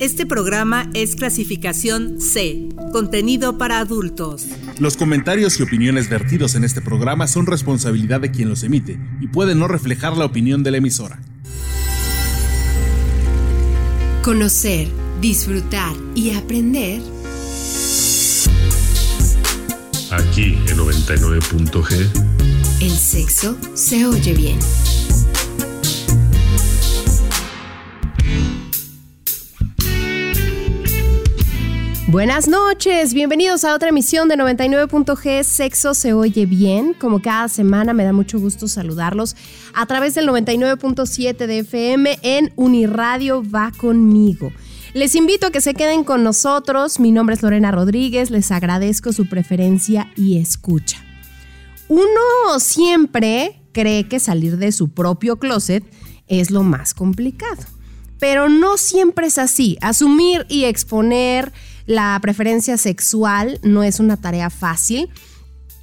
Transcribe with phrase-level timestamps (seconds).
[0.00, 4.46] Este programa es clasificación C, contenido para adultos.
[4.78, 9.26] Los comentarios y opiniones vertidos en este programa son responsabilidad de quien los emite y
[9.26, 11.20] pueden no reflejar la opinión de la emisora.
[14.22, 14.86] Conocer,
[15.20, 17.02] disfrutar y aprender.
[20.12, 22.80] Aquí en 99.g.
[22.80, 24.60] El sexo se oye bien.
[32.10, 36.94] Buenas noches, bienvenidos a otra emisión de 99.g Sexo se oye bien.
[36.94, 39.36] Como cada semana me da mucho gusto saludarlos
[39.74, 44.52] a través del 99.7 de FM en Uniradio Va conmigo.
[44.94, 46.98] Les invito a que se queden con nosotros.
[46.98, 51.04] Mi nombre es Lorena Rodríguez, les agradezco su preferencia y escucha.
[51.88, 55.84] Uno siempre cree que salir de su propio closet
[56.26, 57.64] es lo más complicado,
[58.18, 59.76] pero no siempre es así.
[59.82, 61.52] Asumir y exponer
[61.88, 65.08] la preferencia sexual no es una tarea fácil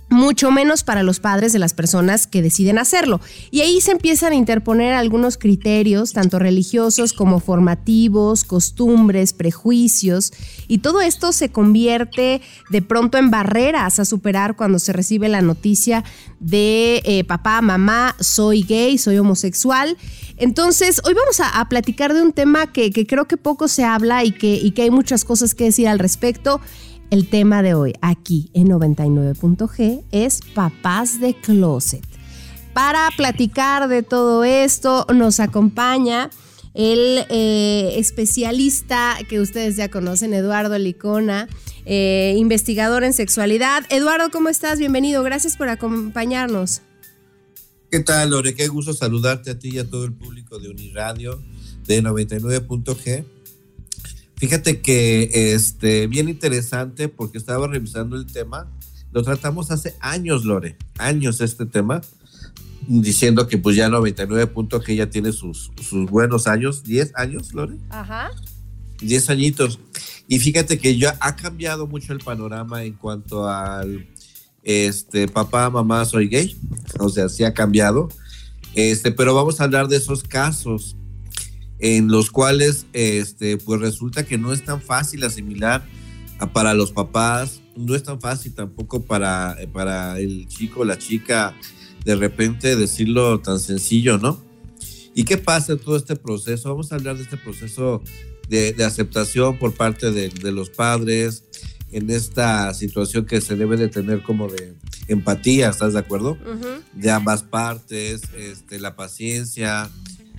[0.09, 3.21] mucho menos para los padres de las personas que deciden hacerlo.
[3.51, 10.31] Y ahí se empiezan a interponer algunos criterios, tanto religiosos como formativos, costumbres, prejuicios,
[10.67, 15.41] y todo esto se convierte de pronto en barreras a superar cuando se recibe la
[15.41, 16.03] noticia
[16.39, 19.97] de eh, papá, mamá, soy gay, soy homosexual.
[20.37, 24.31] Entonces, hoy vamos a, platicar de un tema que, creo que poco se habla y
[24.31, 26.61] que, y que hay muchas cosas que decir al respecto.
[27.11, 32.03] El tema de hoy aquí en 99.g es papás de closet.
[32.73, 36.29] Para platicar de todo esto nos acompaña
[36.73, 41.47] el eh, especialista que ustedes ya conocen, Eduardo Licona,
[41.85, 43.83] eh, investigador en sexualidad.
[43.89, 44.79] Eduardo, ¿cómo estás?
[44.79, 46.81] Bienvenido, gracias por acompañarnos.
[47.91, 48.55] ¿Qué tal, Lore?
[48.55, 51.41] Qué gusto saludarte a ti y a todo el público de Uniradio
[51.85, 53.25] de 99.g.
[54.45, 58.71] Fíjate que este, bien interesante porque estaba revisando el tema.
[59.11, 62.01] Lo tratamos hace años, Lore, años este tema,
[62.87, 67.55] diciendo que pues ya 99 puntos que ya tiene sus, sus buenos años, 10 años,
[67.55, 67.77] Lore.
[67.89, 68.29] Ajá.
[69.01, 69.79] 10 añitos.
[70.27, 74.07] Y fíjate que ya ha cambiado mucho el panorama en cuanto al
[74.61, 76.55] este papá, mamá, soy gay.
[76.99, 78.09] O sea, sí ha cambiado.
[78.75, 80.95] Este, pero vamos a hablar de esos casos
[81.79, 85.85] en los cuales este, pues resulta que no es tan fácil asimilar
[86.53, 91.55] para los papás, no es tan fácil tampoco para, para el chico o la chica
[92.03, 94.43] de repente decirlo tan sencillo, ¿no?
[95.15, 96.69] ¿Y qué pasa en todo este proceso?
[96.69, 98.03] Vamos a hablar de este proceso
[98.49, 101.43] de, aceptación por parte de, los padres
[101.91, 104.75] en esta situación que se debe de tener como de
[105.07, 106.37] empatía, ¿estás de acuerdo?
[106.93, 109.89] De ambas partes, este, la paciencia,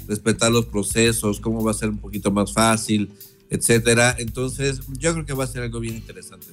[0.06, 3.10] respetar los procesos, cómo va a ser un poquito más fácil,
[3.50, 4.16] etcétera.
[4.18, 6.46] Entonces, yo creo que va a ser algo bien interesante.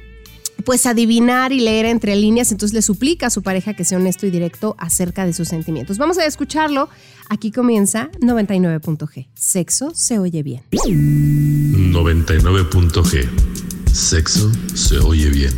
[0.63, 4.25] pues adivinar y leer entre líneas, entonces le suplica a su pareja que sea honesto
[4.25, 5.97] y directo acerca de sus sentimientos.
[5.97, 6.87] Vamos a escucharlo.
[7.29, 9.27] Aquí comienza 99.g.
[9.33, 10.61] Sexo se oye bien.
[10.71, 13.29] 99.g.
[13.91, 15.51] Sexo se oye bien.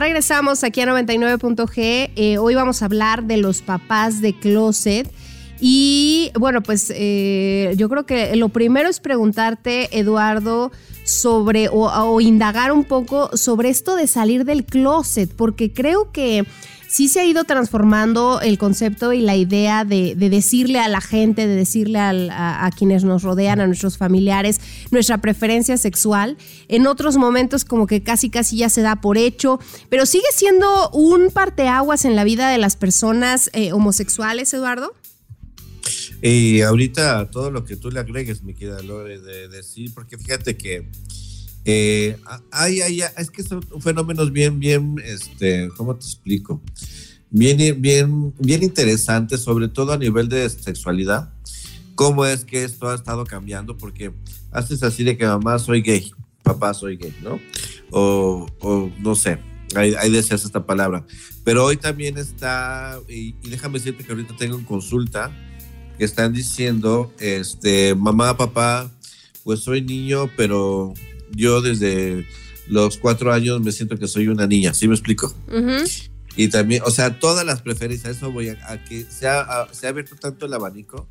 [0.00, 2.10] Regresamos aquí a 99.g.
[2.16, 5.12] Eh, hoy vamos a hablar de los papás de closet.
[5.60, 10.70] Y bueno, pues eh, yo creo que lo primero es preguntarte, Eduardo,
[11.04, 16.46] sobre o, indagar un poco sobre esto de salir del closet, porque creo que
[16.88, 21.00] sí se ha ido transformando el concepto y la idea de, de decirle a la
[21.00, 24.60] gente, de decirle a, quienes nos rodean, a nuestros familiares,
[24.90, 26.36] nuestra preferencia sexual.
[26.68, 30.90] En otros momentos como que casi casi ya se da por hecho, pero sigue siendo
[30.90, 34.92] un parteaguas en la vida de las personas eh, homosexuales, Eduardo.
[36.22, 40.56] Y ahorita todo lo que tú le agregues, mi querida Lore, de decir, porque fíjate
[40.56, 40.90] que
[41.64, 42.18] eh,
[42.50, 46.62] hay, hay, es que son fenómenos bien, bien, este, ¿cómo te explico?
[47.30, 51.32] Bien, bien, bien interesantes, sobre todo a nivel de sexualidad.
[51.94, 53.78] ¿Cómo es que esto ha estado cambiando?
[53.78, 54.12] Porque
[54.50, 56.12] haces así de que mamá soy gay,
[56.42, 57.38] papá soy gay, ¿no?
[57.90, 59.38] O, o no sé,
[59.74, 61.06] ahí, ahí decías esta palabra.
[61.44, 65.30] Pero hoy también está, y, y déjame decirte que ahorita tengo en consulta,
[66.04, 68.90] están diciendo, este, mamá, papá,
[69.44, 70.94] pues soy niño, pero
[71.32, 72.26] yo desde
[72.68, 75.34] los cuatro años me siento que soy una niña, ¿sí me explico?
[75.48, 76.10] Uh -huh.
[76.36, 79.74] Y también, o sea, todas las preferencias, eso voy a, a que se ha, a,
[79.74, 81.08] se ha, abierto tanto el abanico.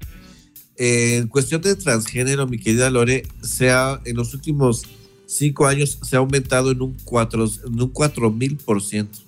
[0.78, 4.84] Eh, en cuestión de transgénero, mi querida Lore, se ha, en los últimos
[5.28, 9.20] cinco años se ha aumentado en un cuatro, en un cuatro mil por ciento.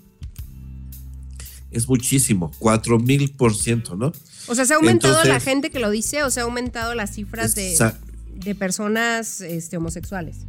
[1.72, 4.12] Es muchísimo, cuatro mil por ciento, ¿no?
[4.48, 6.96] O sea, se ha aumentado Entonces, la gente que lo dice o se ha aumentado
[6.96, 7.78] las cifras de,
[8.36, 10.40] de personas este, homosexuales.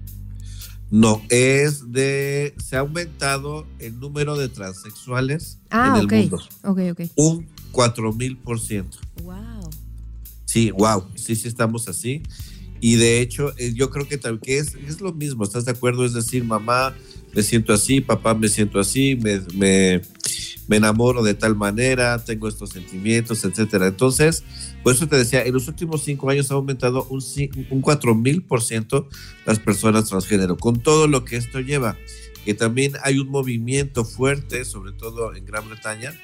[0.91, 2.55] No, es de.
[2.63, 6.21] Se ha aumentado el número de transexuales ah, en el okay.
[6.21, 6.43] mundo.
[6.65, 7.11] Ok, ok.
[7.17, 8.99] Un 4 mil por ciento.
[9.23, 9.71] Wow.
[10.45, 11.07] Sí, wow.
[11.15, 12.23] Sí, sí, estamos así.
[12.79, 16.05] Y de hecho, eh, yo creo que, que es, es, lo mismo, ¿estás de acuerdo?
[16.05, 16.95] Es decir, mamá,
[17.33, 20.03] me siento así, papá, me siento así, me, me,
[20.73, 23.89] me enamoro de tal manera, tengo estos sentimientos, etcétera.
[23.89, 24.43] Entonces,
[24.83, 27.23] por eso te decía, en los últimos cinco años ha aumentado un,
[27.69, 29.07] un 4 mil por ciento
[29.45, 31.99] las personas transgénero, con todo lo que esto lleva.
[32.47, 36.19] Que también hay un movimiento fuerte, sobre todo en Gran Bretaña,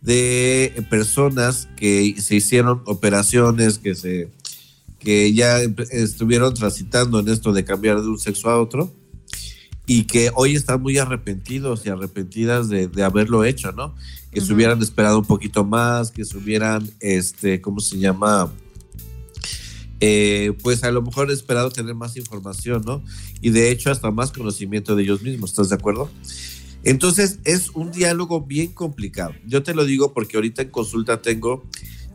[0.00, 4.28] de personas que se hicieron operaciones, que se
[4.98, 5.60] que ya
[5.92, 8.92] estuvieron transitando en esto de cambiar de un sexo a otro
[9.88, 13.94] y que hoy están muy arrepentidos y arrepentidas de, de haberlo hecho, ¿no?
[14.30, 14.46] Que uh -huh.
[14.46, 18.52] se hubieran esperado un poquito más, que se hubieran, este, ¿cómo se llama?
[20.00, 23.02] Eh, pues a lo mejor esperado tener más información, ¿no?
[23.40, 26.10] Y de hecho hasta más conocimiento de ellos mismos, ¿estás de acuerdo?
[26.84, 29.32] Entonces es un diálogo bien complicado.
[29.46, 31.64] Yo te lo digo porque ahorita en consulta tengo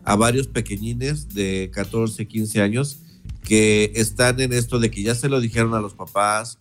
[0.05, 2.99] a varios pequeñines de 14, 15 años
[3.43, 6.59] que están en esto de que ya se lo dijeron a los papás,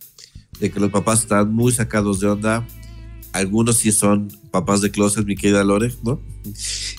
[0.59, 2.65] de que los papás están muy sacados de onda.
[3.31, 6.21] Algunos sí son papás de closet, mi querida Lore, ¿no?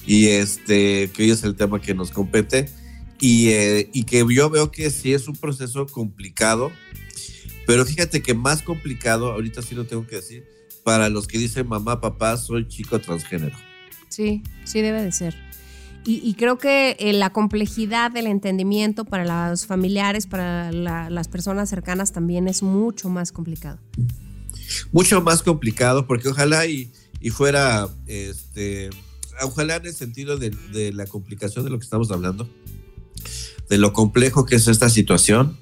[0.07, 2.69] Y este, que hoy es el tema que nos compete.
[3.21, 6.73] Y, eh, y que yo veo que sí es un proceso complicado,
[7.67, 10.45] pero fíjate que más complicado, ahorita sí lo tengo que decir,
[10.83, 13.57] para los que dicen mamá, papá, soy chico transgénero.
[14.09, 15.35] Sí, sí debe de ser.
[16.07, 22.13] Y, creo que eh, la complejidad del entendimiento para los familiares, para las personas cercanas
[22.13, 23.79] también es mucho más complicado.
[24.93, 26.93] Mucho más complicado porque ojalá y,
[27.31, 28.91] fuera, este,
[29.43, 32.49] ojalá en el sentido de, la complicación de lo que estamos hablando,
[33.71, 35.59] de lo complejo que es esta situación,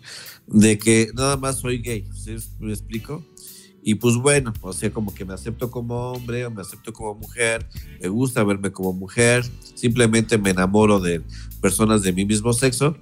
[0.49, 2.37] de que nada más soy gay, ¿sí?
[2.59, 3.25] ¿me explico?
[3.83, 7.15] Y pues bueno, o sea, como que me acepto como hombre o me acepto como
[7.15, 7.69] mujer,
[8.01, 11.21] me gusta verme como mujer, simplemente me enamoro de
[11.61, 12.97] personas de mi mismo sexo.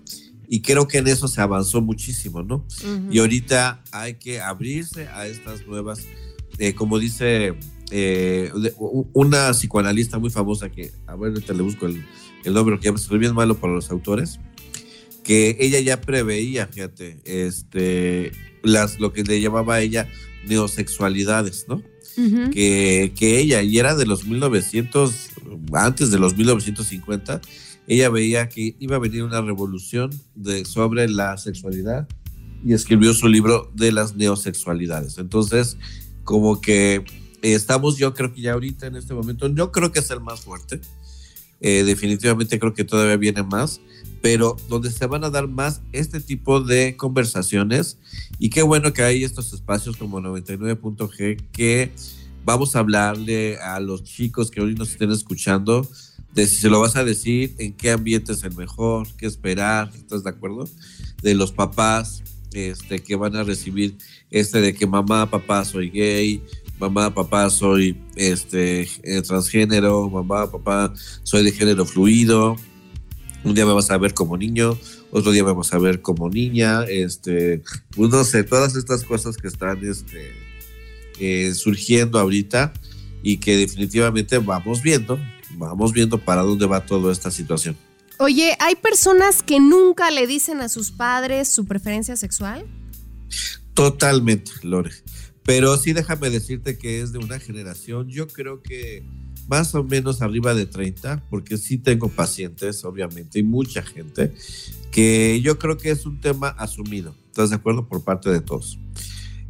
[0.48, 2.64] Y creo que en eso se avanzó muchísimo, ¿no?
[3.08, 6.00] Y ahorita hay que abrirse a estas nuevas,
[6.58, 7.54] eh, como dice
[7.92, 8.50] eh,
[9.12, 12.04] una psicoanalista muy famosa que, a ver, ahorita le busco el,
[12.44, 14.40] el nombre, porque ya estoy bien malo para los autores,
[15.22, 20.08] que ella ya preveía, fíjate, este, las, lo que le llamaba a ella
[20.46, 21.82] neosexualidades, ¿no?
[22.52, 25.30] que, que, ella, y era de los 1900,
[25.72, 27.40] antes de los 1950,
[27.86, 32.06] ella veía que iba a venir una revolución de, sobre la sexualidad
[32.64, 35.18] y escribió su libro de las neosexualidades.
[35.18, 35.78] Entonces,
[36.24, 37.04] como que
[37.42, 40.40] estamos, yo creo que ya ahorita en este momento, yo creo que es el más
[40.40, 40.80] fuerte.
[41.60, 43.80] Eh, definitivamente creo que todavía viene más,
[44.22, 47.98] pero donde se van a dar más este tipo de conversaciones.
[48.38, 51.92] Y qué bueno que hay estos espacios como 99.g que
[52.44, 55.88] vamos a hablarle a los chicos que hoy nos estén escuchando
[56.34, 59.90] de si se lo vas a decir, en qué ambiente es el mejor, qué esperar,
[59.94, 60.68] ¿estás de acuerdo?
[61.22, 63.96] De los papás este, que van a recibir
[64.30, 66.42] este de que mamá, papá, soy gay,
[66.80, 72.56] mamá, papá, soy este, eh, transgénero, mamá, papá, soy de género fluido,
[73.44, 74.78] un día me vas a ver como niño,
[75.10, 77.62] otro día me vas a ver como niña, este,
[77.94, 80.32] pues no sé, todas estas cosas que están este,
[81.20, 82.72] eh, surgiendo ahorita
[83.22, 85.18] y que definitivamente vamos viendo,
[85.56, 87.76] vamos viendo para dónde va toda esta situación.
[88.18, 92.66] Oye, ¿hay personas que nunca le dicen a sus padres su preferencia sexual?
[93.74, 94.90] Totalmente, Lore.
[95.44, 99.04] Pero sí déjame decirte que es de una generación, yo creo que
[99.48, 104.32] más o menos arriba de 30, porque sí tengo pacientes, obviamente, y mucha gente,
[104.92, 107.88] que yo creo que es un tema asumido, ¿estás de acuerdo?
[107.88, 108.78] Por parte de todos.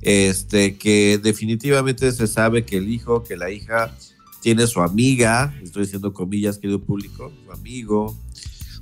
[0.00, 3.94] Este, que definitivamente se sabe que el hijo, que la hija
[4.40, 8.16] tiene su amiga, estoy diciendo comillas, querido público, su amigo,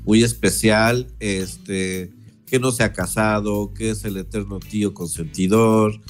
[0.04, 2.12] muy especial, este,
[2.46, 6.00] que no se ha casado, que es el eterno tío consentidor,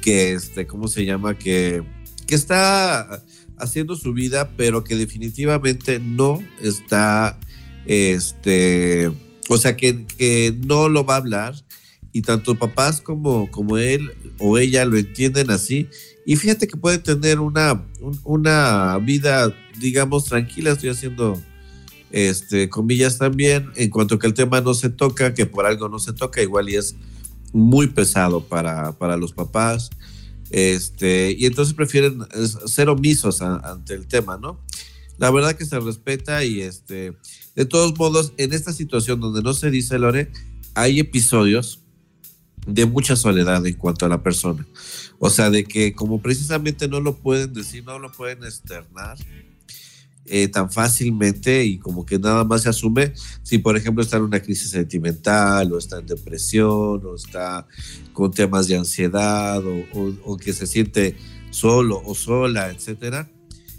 [0.00, 1.38] que este, ¿cómo se llama?
[1.38, 1.82] Que,
[2.26, 3.22] que está
[3.58, 7.38] haciendo su vida, pero que definitivamente no está,
[7.86, 9.10] este,
[9.48, 11.54] o sea, que, que no lo va a hablar
[12.12, 15.88] y tanto papás como, como él o ella lo entienden así.
[16.24, 17.84] Y fíjate que puede tener una,
[18.24, 21.40] una vida, digamos, tranquila, estoy haciendo
[22.10, 25.98] este, comillas también, en cuanto que el tema no se toca, que por algo no
[25.98, 26.96] se toca, igual y es
[27.52, 29.90] muy pesado para, para los papás.
[30.50, 32.20] Este, y entonces prefieren
[32.66, 34.58] ser omisos ante el tema, ¿no?
[35.18, 37.12] La verdad que se respeta y este,
[37.54, 40.30] de todos modos, en esta situación donde no se dice, Lore,
[40.74, 41.80] hay episodios
[42.66, 44.66] de mucha soledad en cuanto a la persona.
[45.18, 49.18] O sea, de que como precisamente no lo pueden decir, no lo pueden externar,
[50.30, 54.24] eh, tan fácilmente y como que nada más se asume si, por ejemplo, está en
[54.24, 57.66] una crisis sentimental o está en depresión o está
[58.12, 61.16] con temas de ansiedad o, que se siente
[61.50, 63.30] solo o sola, etcétera.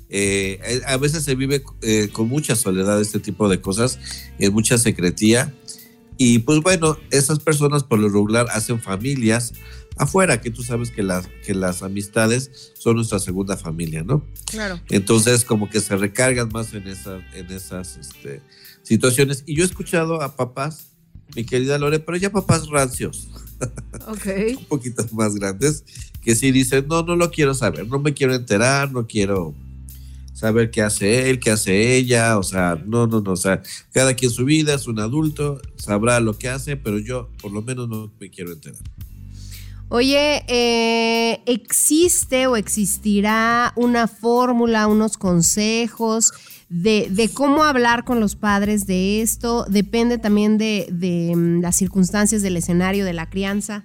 [0.10, 1.62] Eh, eh, a veces se vive
[2.12, 4.00] con mucha soledad este tipo de cosas,
[4.40, 5.54] en mucha secretía.
[6.18, 9.54] Y pues bueno, esas personas por lo regular hacen familias,
[10.00, 14.26] afuera, que tú sabes que las, que las amistades son nuestra segunda familia, ¿no?
[14.46, 14.80] Claro.
[14.90, 18.42] Entonces, como que se recargan más en, esa, en esas este,
[18.82, 19.44] situaciones.
[19.46, 20.94] Y yo he escuchado a papás,
[21.36, 23.30] mi querida Lore, pero ya papás rancios.
[24.08, 24.26] Ok.
[24.58, 25.84] Un poquito más grandes,
[26.22, 29.54] que sí dicen, no, no lo quiero saber, no me quiero enterar, no quiero
[30.34, 34.14] saber qué hace él, qué hace ella, o sea, no, no, no, o sea, cada
[34.14, 37.90] quien su vida, es un adulto, sabrá lo que hace, pero yo por lo menos
[37.90, 38.80] no me quiero enterar.
[39.92, 46.32] Oye, eh, ¿existe o existirá una fórmula, unos consejos
[46.70, 49.66] de, cómo hablar con los padres de esto?
[49.68, 53.84] ¿Depende también de, mm, las circunstancias del escenario de la crianza?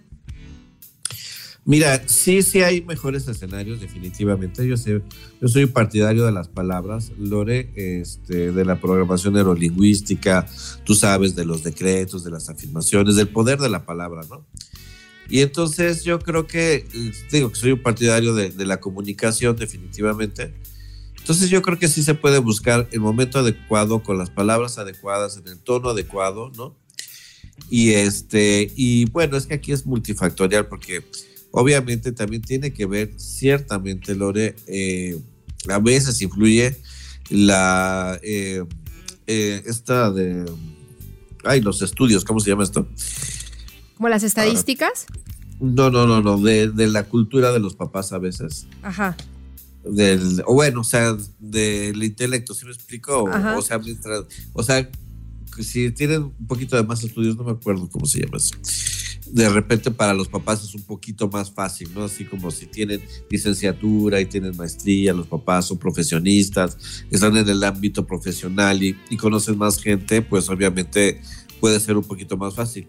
[1.65, 4.69] Mira, sí, sí hay mejores escenarios, definitivamente.
[4.69, 5.01] Yo, sé,
[5.41, 10.47] yo soy partidario de las palabras, Lore, este, de la programación neurolingüística,
[10.85, 14.45] tú sabes, de los decretos, de las afirmaciones, del poder de la palabra, ¿no?
[15.29, 16.87] Y entonces yo creo que,
[17.31, 20.55] digo que soy un partidario de, la comunicación definitivamente.
[21.19, 25.39] Entonces yo creo que sí se puede buscar el momento adecuado, con las palabras adecuadas,
[25.39, 26.77] en el tono adecuado, ¿no?
[27.71, 31.03] Y este, y bueno, es que aquí es multifactorial porque
[31.51, 35.19] obviamente también tiene que ver, ciertamente, Lore, eh,
[35.69, 36.77] a veces influye
[37.31, 38.65] la eh,
[39.27, 40.45] eh, esta de
[41.45, 42.87] ay, los estudios, ¿cómo se llama esto?
[43.97, 45.07] ¿Como las estadísticas?
[45.61, 48.67] no, no, no, no, de, de, la cultura de los papás a veces.
[48.83, 49.17] Ajá.
[49.85, 53.25] Del, o bueno, o sea, del intelecto, ¿sí me explico?
[53.25, 53.81] O, o, sea,
[54.53, 54.91] o sea,
[55.61, 58.57] si tienen un poquito de más estudios, no me acuerdo cómo se llama eso.
[59.31, 62.05] De repente para los papás es un poquito más fácil, ¿no?
[62.05, 66.77] Así como si tienen licenciatura y tienen maestría, los papás son profesionistas,
[67.11, 71.21] están en el ámbito profesional y, y conocen más gente, pues obviamente
[71.61, 72.89] puede ser un poquito más fácil.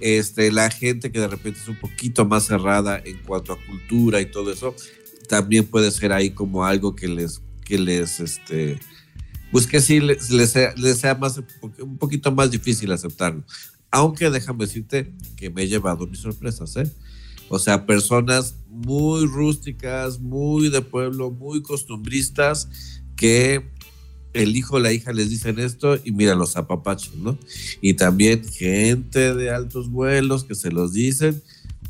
[0.00, 4.20] Este, la gente que de repente es un poquito más cerrada en cuanto a cultura
[4.20, 4.74] y todo eso,
[5.28, 8.78] también puede ser ahí como algo que les, que les, este,
[9.50, 11.40] pues que sí les, les, sea, más,
[11.80, 13.44] un poquito más difícil aceptarlo.
[13.90, 16.90] Aunque déjame decirte que me he llevado mis sorpresas, ¿eh?
[17.48, 22.68] O sea, personas muy rústicas, muy de pueblo, muy costumbristas,
[23.16, 23.70] que
[24.34, 27.38] el hijo o la hija les dicen esto y mira los apapachos, ¿no?
[27.80, 31.42] Y también gente de altos vuelos que se los dicen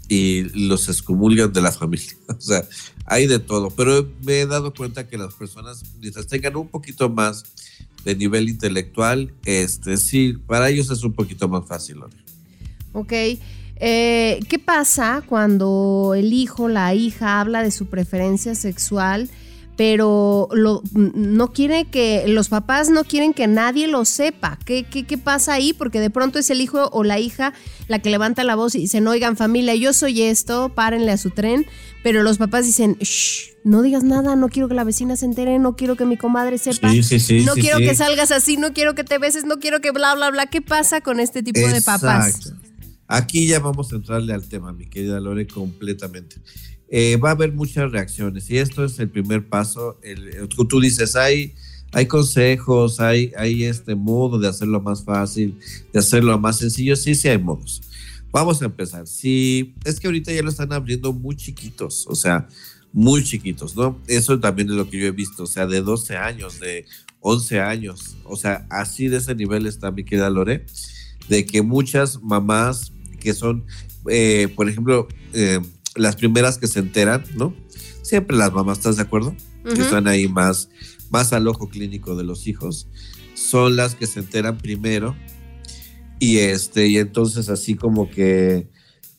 [0.09, 2.15] y los excomulgan de la familia.
[2.29, 2.67] O sea,
[3.07, 3.71] hay de todo.
[3.71, 7.45] Pero me he dado cuenta que las personas, mientras tengan un poquito más
[8.05, 12.01] de nivel intelectual, este sí, para ellos es un poquito más fácil.
[12.01, 12.11] ¿no?
[12.93, 13.13] Ok.
[13.77, 19.29] Eh, ¿Qué pasa cuando el hijo, la hija habla de su preferencia sexual?
[19.77, 24.59] Pero lo, no quiere que, los papás no quieren que nadie lo sepa.
[24.65, 25.73] ¿Qué, ¿Qué, qué, pasa ahí?
[25.73, 27.53] Porque de pronto es el hijo o la hija
[27.89, 31.31] la que levanta la voz y dicen, oigan familia, yo soy esto, párenle a su
[31.31, 31.67] tren,
[32.03, 35.59] pero los papás dicen, Shh, no digas nada, no quiero que la vecina se entere,
[35.59, 38.73] no quiero que mi comadre sepa, sí, sí, sí, no quiero que salgas así, no
[38.73, 40.47] quiero que te beses, no quiero que bla, bla, bla.
[40.47, 41.77] ¿Qué pasa con este tipo Exacto.
[41.77, 42.53] de papás?
[43.07, 46.37] Aquí ya vamos a entrarle al tema, mi querida Lore, completamente
[46.97, 49.99] eh, va a haber muchas reacciones y esto es el primer paso.
[50.01, 51.53] El, tú dices, hay,
[51.91, 55.59] hay consejos, hay, hay este modo de hacerlo más fácil,
[55.93, 56.95] de hacerlo más sencillo.
[56.95, 57.83] Sí, sí hay modos.
[58.31, 59.09] Vamos a empezar.
[59.09, 62.47] Sí, es que ahorita ya lo están abriendo muy chiquitos, o sea,
[62.93, 63.99] muy chiquitos, ¿no?
[64.07, 66.87] Eso también es lo que yo he visto, o sea, de 12 años, de
[67.19, 70.65] 11 años, o sea, así de ese nivel está mi querida Lore,
[71.29, 73.65] de que muchas mamás que son,
[74.09, 75.59] eh, por ejemplo, eh,
[75.95, 77.55] las primeras que se enteran, ¿no?
[78.03, 79.31] Siempre las mamás, ¿estás de acuerdo?
[79.65, 79.75] Uh -huh.
[79.75, 80.69] Que están ahí más,
[81.11, 82.89] más al ojo clínico de los hijos,
[83.35, 85.17] son las que se enteran primero
[86.19, 88.69] y este, y entonces así como que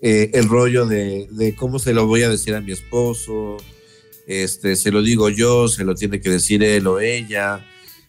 [0.01, 3.57] eh, el rollo de, de, cómo se lo voy a decir a mi esposo,
[4.27, 7.65] este, se lo digo yo, se lo tiene que decir él o ella,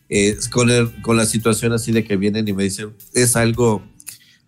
[0.09, 3.85] eh, con, el, con la situación así de que vienen y me dicen, es algo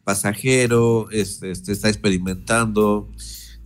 [0.04, 3.10] pasajero, este, este está experimentando,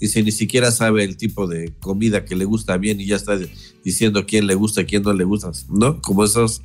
[0.02, 3.38] dice, ni siquiera sabe el tipo de comida que le gusta bien y ya está
[3.84, 6.02] diciendo quién le gusta quién no le gusta, ¿no?
[6.02, 6.60] Como esos,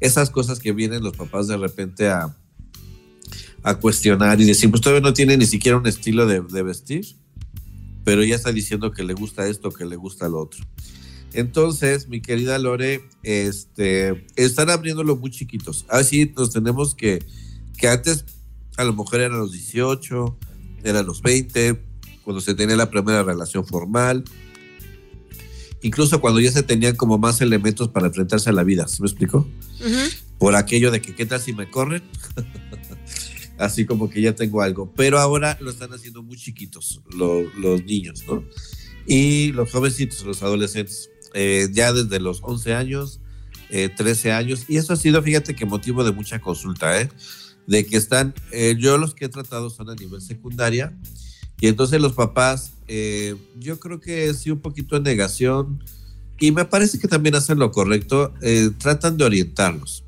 [0.00, 2.36] esas cosas que vienen los papás de repente a,
[3.62, 7.06] a cuestionar y decir, pues todavía no tiene ni siquiera un estilo de, vestir,
[8.02, 10.60] pero ya está diciendo que le gusta esto, que le gusta lo otro.
[11.32, 15.86] Entonces, mi querida Lore, este, están abriéndolo muy chiquitos.
[15.88, 17.24] Así nos tenemos que,
[17.78, 18.24] que antes
[18.76, 20.36] a lo mejor eran los 18,
[20.82, 21.89] eran los 20,
[22.30, 24.22] cuando se tenía la primera relación formal,
[25.82, 29.08] incluso cuando ya se tenían como más elementos para enfrentarse a la vida, ¿se me
[29.08, 29.38] explicó?
[29.80, 30.16] Uh -huh.
[30.38, 32.04] Por aquello de que, ¿qué tal si me corren?
[33.58, 37.82] Así como que ya tengo algo, pero ahora lo están haciendo muy chiquitos los, los
[37.84, 38.44] niños, ¿no?
[39.08, 43.18] Y los jovencitos, los adolescentes, eh, ya desde los 11 años,
[43.70, 47.08] eh, 13 años, y eso ha sido, fíjate que motivo de mucha consulta, ¿eh?
[47.66, 50.96] De que están, eh, yo los que he tratado son a nivel secundaria,
[51.60, 55.84] y entonces los papás, eh, yo creo que sí un poquito en negación,
[56.38, 60.04] y me parece que también hacen lo correcto, eh, tratan de orientarlos.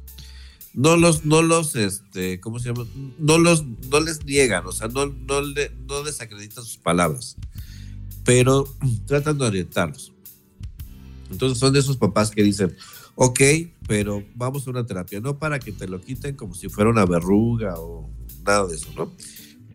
[0.72, 2.86] No los, no los, este, ¿cómo se llama?
[3.18, 7.36] No los, no les niegan, o sea, no, no, le, no desacreditan sus palabras,
[8.24, 8.64] pero
[9.06, 10.12] tratan de orientarlos.
[11.30, 12.74] Entonces son de esos papás que dicen,
[13.14, 13.40] ok,
[13.86, 17.04] pero vamos a una terapia, no para que te lo quiten como si fuera una
[17.04, 18.08] verruga o
[18.42, 19.12] nada de eso, ¿no?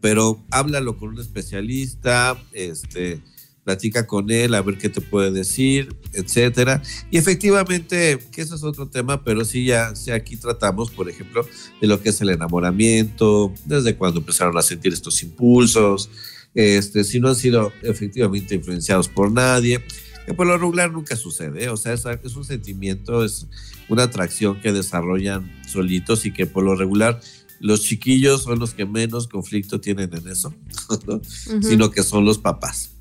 [0.02, 3.22] Pero háblalo con un especialista, este,
[3.68, 6.82] platica con él a ver qué te puede decir, etcétera.
[7.12, 11.46] Y efectivamente, que eso es otro tema, pero sí ya sí aquí tratamos, por ejemplo,
[11.82, 16.10] de lo que es el enamoramiento, desde cuando empezaron a sentir estos impulsos,
[16.56, 19.84] este, si no han sido efectivamente influenciados por nadie,
[20.26, 21.70] que por lo regular nunca sucede, ¿eh?
[21.70, 23.48] o sea, es, es, un sentimiento, es
[23.90, 27.20] una atracción que desarrollan solitos y que por lo regular
[27.60, 30.54] los chiquillos son los que menos conflicto tienen en eso,
[31.08, 31.16] ¿no?
[31.16, 31.64] uh -huh.
[31.64, 32.92] sino que son los papás.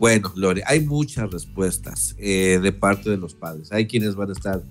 [0.00, 3.70] Bueno, Lore, hay muchas respuestas eh, de parte de los padres.
[3.70, 4.62] Hay quienes van a estar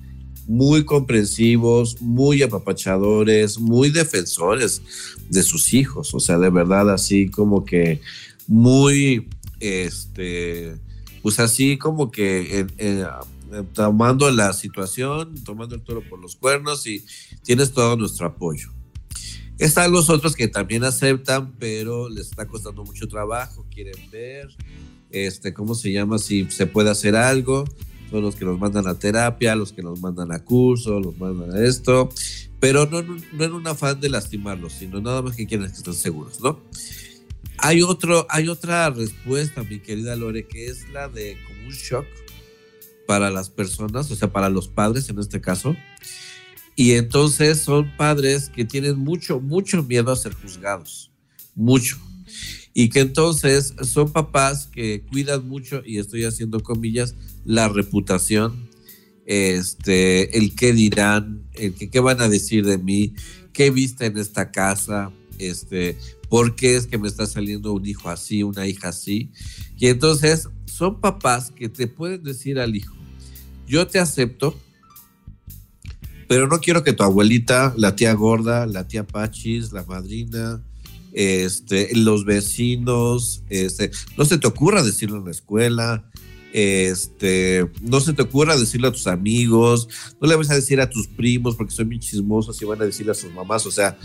[0.47, 4.81] muy comprensivos, muy apapachadores, muy defensores
[5.29, 6.15] de sus hijos.
[6.15, 8.01] O sea, de verdad, así como que
[8.47, 9.29] muy,
[9.59, 10.75] este,
[11.21, 13.05] pues así como que eh, eh,
[13.73, 17.05] tomando la situación, tomando el toro por los cuernos y
[17.43, 18.71] tienes todo nuestro apoyo.
[19.59, 24.47] Están los otros que también aceptan, pero les está costando mucho trabajo, quieren ver,
[25.11, 26.17] este, ¿cómo se llama?
[26.17, 27.65] Si se puede hacer algo.
[28.09, 31.55] Son los que nos mandan a terapia, los que nos mandan a curso, los mandan
[31.55, 32.09] a esto,
[32.59, 35.93] pero no, no, en un afán de lastimarlos, sino nada más que quieren que estén
[35.93, 36.59] seguros, ¿no?
[37.59, 42.07] Hay, otro, hay otra respuesta, mi querida Lore, que es la de como un shock
[43.05, 45.75] para las personas, o sea, para los padres en este caso.
[46.75, 51.11] Y entonces son padres que tienen mucho, mucho miedo a ser juzgados,
[51.55, 51.97] mucho.
[52.73, 58.69] Y que entonces son papás que cuidan mucho, y estoy haciendo comillas, la reputación,
[59.25, 63.13] este, el qué dirán, el que qué van a decir de mí,
[63.53, 65.97] qué viste en esta casa, este,
[66.29, 69.31] por qué es que me está saliendo un hijo así, una hija así.
[69.77, 72.95] Y entonces son papás que te pueden decir al hijo,
[73.67, 74.57] yo te acepto,
[76.29, 80.61] pero no quiero que tu abuelita, la tía gorda, la tía Pachis, la madrina,
[81.11, 86.05] este, los vecinos, este, no se te ocurra decirlo en la escuela,
[86.53, 89.89] este, no se te ocurra decirlo a tus amigos,
[90.21, 92.85] no le vas a decir a tus primos porque son bien chismosos y van a
[92.85, 93.97] decirle a sus mamás, o sea,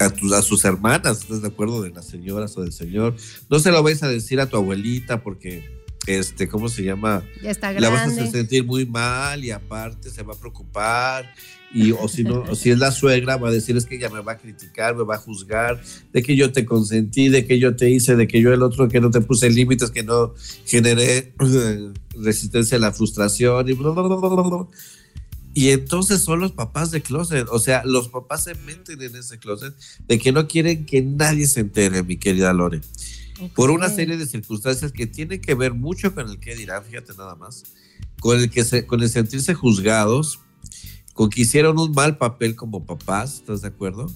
[0.00, 1.82] a, tus, a sus hermanas, ¿estás de acuerdo?
[1.82, 3.14] De las señoras o del señor.
[3.48, 5.70] No se lo vais a decir a tu abuelita porque
[6.06, 7.22] este, ¿cómo se llama?
[7.42, 7.82] Ya está grande.
[7.82, 11.32] La vas a sentir muy mal y aparte se va a preocupar.
[11.72, 14.08] Y, o si no, o si es la suegra, va a decir es que ella
[14.08, 15.80] me va a criticar, me va a juzgar,
[16.12, 18.88] de que yo te consentí, de que yo te hice, de que yo el otro
[18.88, 20.34] que no te puse límites, que no
[20.66, 21.32] generé
[22.16, 24.66] resistencia a la frustración y bla, bla, bla, bla, bla.
[25.52, 29.38] Y entonces son los papás de closet, o sea, los papás se meten en ese
[29.38, 29.74] closet
[30.06, 32.80] de que no quieren que nadie se entere, mi querida Lore.
[33.34, 33.48] Okay.
[33.48, 37.14] Por una serie de circunstancias que tienen que ver mucho con el que dirán, fíjate
[37.16, 37.64] nada más,
[38.20, 40.40] con el que se, con el sentirse juzgados,
[41.14, 44.10] con que hicieron un mal papel como papás, ¿estás de acuerdo?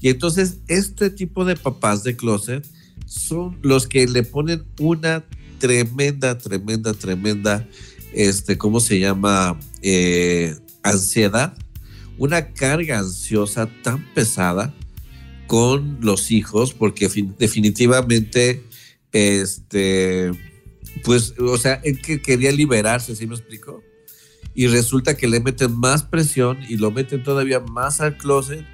[0.00, 2.66] Y entonces este tipo de papás de closet
[3.06, 5.24] son los que le ponen una
[5.58, 7.68] tremenda, tremenda, tremenda,
[8.12, 9.58] este, ¿cómo se llama?
[9.82, 11.56] Eh, ansiedad,
[12.18, 14.74] una carga ansiosa tan pesada
[15.46, 18.62] con los hijos, porque definitivamente,
[19.12, 20.30] este,
[21.02, 23.82] pues, o sea, que quería liberarse, ¿sí me explico?
[24.54, 28.64] Y resulta que le meten más presión y lo meten todavía más al closet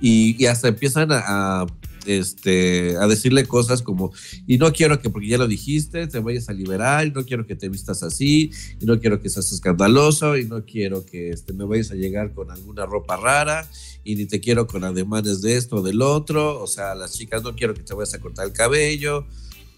[0.00, 1.66] y, y hasta empiezan a,
[2.06, 4.12] este, a decirle cosas como,
[4.46, 7.46] y no quiero que, porque ya lo dijiste, te vayas a liberar, y no quiero
[7.46, 11.52] que te vistas así, y no quiero que seas escandaloso, y no quiero que este,
[11.52, 13.68] me vayas a llegar con alguna ropa rara,
[14.04, 17.42] y ni te quiero con ademanes de esto o del otro, o sea, las chicas
[17.42, 19.26] no quiero que te vayas a cortar el cabello,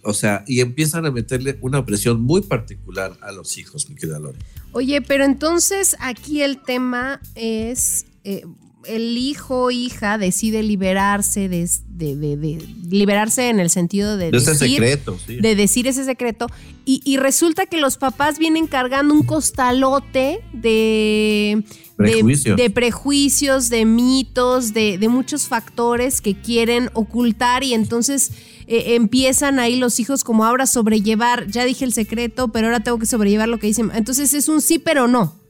[0.07, 4.19] o sea, y empiezan a meterle una presión muy particular a los hijos, mi querida
[4.19, 4.39] Lore.
[4.73, 8.07] Oye, pero entonces aquí el tema es...
[8.25, 8.45] Eh,
[8.87, 14.29] el hijo o hija decide liberarse de, de, de, de, liberarse en el sentido de,
[14.29, 15.41] ese decir, secreto, sí.
[15.41, 16.47] de decir ese secreto
[16.85, 21.65] y, y, resulta que los papás vienen cargando un costalote de
[21.97, 28.33] prejuicios, de, prejuicios, de mitos, de, muchos factores que quieren ocultar y entonces
[28.67, 32.99] eh, empiezan ahí los hijos como ahora sobrellevar, ya dije el secreto, pero ahora tengo
[32.99, 33.91] que sobrellevar lo que dicen.
[33.95, 35.41] Entonces es un sí pero no.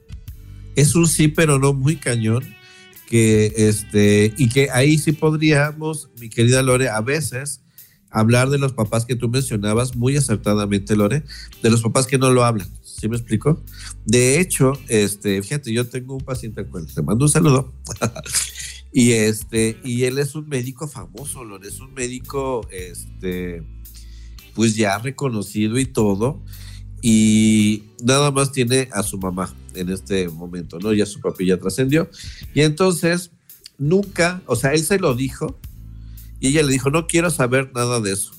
[0.75, 2.43] Es un sí pero no muy cañón
[3.07, 7.61] que este y que ahí sí podríamos, mi querida Lore, a veces
[8.09, 11.23] hablar de los papás que tú mencionabas muy acertadamente, Lore,
[11.61, 12.67] de los papás que no lo hablan.
[12.99, 13.63] ¿Sí me explico?
[14.05, 17.73] De hecho, este, fíjate, yo tengo un paciente al cual te mando un saludo.
[18.91, 23.63] y este, y él es un médico famoso, Lore, es un médico este
[24.55, 26.41] pues ya reconocido y todo
[27.01, 30.93] y nada más tiene a su mamá en este momento, ¿no?
[30.93, 32.09] Ya su papi ya trascendió.
[32.55, 33.31] Y entonces,
[33.77, 35.59] nunca, o sea, él se lo dijo
[36.39, 38.33] y ella le dijo, no quiero saber nada de eso.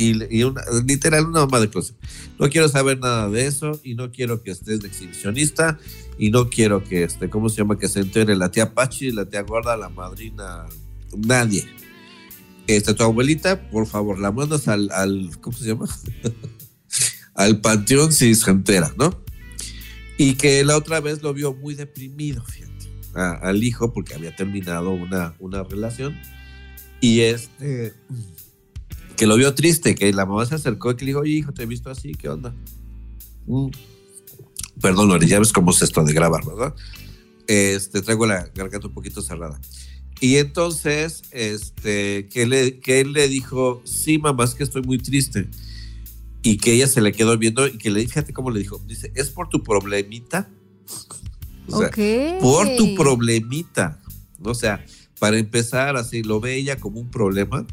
[0.00, 1.94] Y, una, literal, una mamá de closet.
[2.38, 5.78] No quiero saber nada de eso y no quiero que estés de exhibicionista
[6.18, 7.78] y no quiero que, este, ¿cómo se llama?
[7.78, 10.64] Que se entere la tía Pachi, la tía Gorda, la madrina,
[11.14, 11.66] nadie.
[12.66, 14.90] Este, tu abuelita, por favor, la mandas al,
[15.42, 15.86] ¿cómo se llama?
[17.34, 19.22] al panteón si se entera, ¿no?
[20.16, 24.92] Y que la otra vez lo vio muy deprimido, fíjate, al hijo porque había terminado
[24.92, 26.18] una, una relación.
[27.02, 27.94] Y este,
[29.20, 31.52] que lo vio triste, que la mamá se acercó y que le dijo, oye hijo,
[31.52, 32.54] te he visto así, ¿qué onda?
[33.46, 33.66] Mm.
[34.80, 36.74] Perdón, Lore, ya ves cómo es esto de grabar, ¿verdad?
[37.46, 39.60] Este, traigo la garganta un poquito cerrada.
[40.22, 44.96] Y entonces, este, que, le, que él le dijo, sí, mamá, es que estoy muy
[44.96, 45.50] triste.
[46.40, 49.12] Y que ella se le quedó viendo y que le fíjate cómo le dijo, dice,
[49.14, 50.48] ¿es por tu problemita?
[51.68, 51.90] O sea,
[52.40, 54.00] por tu problemita.
[54.42, 54.82] O sea,
[55.18, 57.66] para empezar así, lo ve ella como un problema,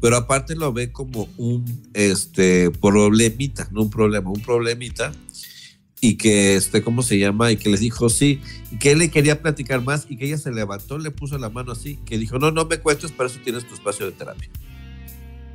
[0.00, 5.12] pero aparte lo ve como un este, problemita, no un problema, un problemita
[6.00, 7.50] y que, este, ¿cómo se llama?
[7.50, 10.38] Y que les dijo sí, y que él le quería platicar más y que ella
[10.38, 13.40] se levantó, le puso la mano así, que dijo, no, no me cuentes, para eso
[13.42, 14.48] tienes tu espacio de terapia.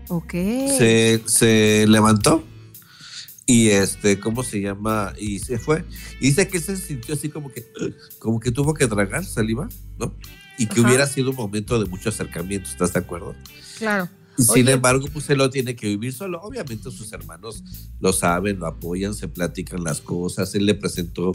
[0.10, 0.32] Ok.
[0.32, 2.44] Se, se levantó
[3.46, 5.14] y este, ¿cómo se llama?
[5.18, 5.86] Y se fue.
[6.20, 7.66] Y dice que se sintió así como que,
[8.20, 10.14] como que tuvo que tragar saliva, ¿no?
[10.58, 13.36] Y que hubiera sido un momento de mucho acercamiento, ¿estás de acuerdo?
[13.80, 14.08] Claro.
[14.38, 16.42] Sin embargo, pues él lo tiene que vivir solo.
[16.42, 17.64] Obviamente sus hermanos
[18.00, 20.54] lo saben, lo apoyan, se platican las cosas.
[20.56, 21.32] Él le presentó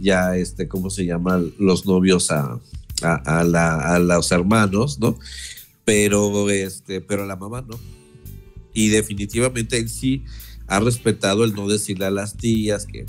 [0.00, 1.42] ya, este, ¿cómo se llama?
[1.58, 2.60] Los novios a,
[3.02, 5.18] a, la, a los hermanos, ¿no?
[5.84, 7.78] Pero, este, pero la mamá no.
[8.74, 10.24] Y definitivamente él sí
[10.66, 13.06] ha respetado el no decirle a las tías que,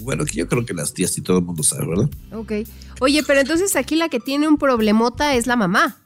[0.00, 2.10] bueno, que yo creo que las tías sí todo el mundo sabe, ¿verdad?
[2.32, 2.52] Ok.
[3.00, 5.98] Oye, pero entonces aquí la que tiene un problemota es la mamá.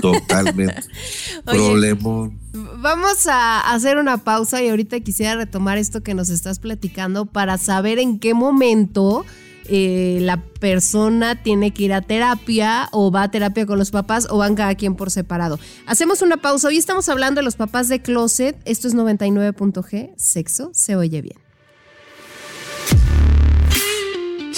[0.00, 0.82] Totalmente.
[1.44, 2.38] Problemón.
[2.78, 7.58] Vamos a hacer una pausa y ahorita quisiera retomar esto que nos estás platicando para
[7.58, 9.24] saber en qué momento
[9.66, 14.26] eh, la persona tiene que ir a terapia o va a terapia con los papás
[14.30, 15.58] o van cada quien por separado.
[15.86, 16.68] Hacemos una pausa.
[16.68, 18.56] Hoy estamos hablando de los papás de closet.
[18.64, 20.12] Esto es 99.g.
[20.16, 21.43] Sexo se oye bien.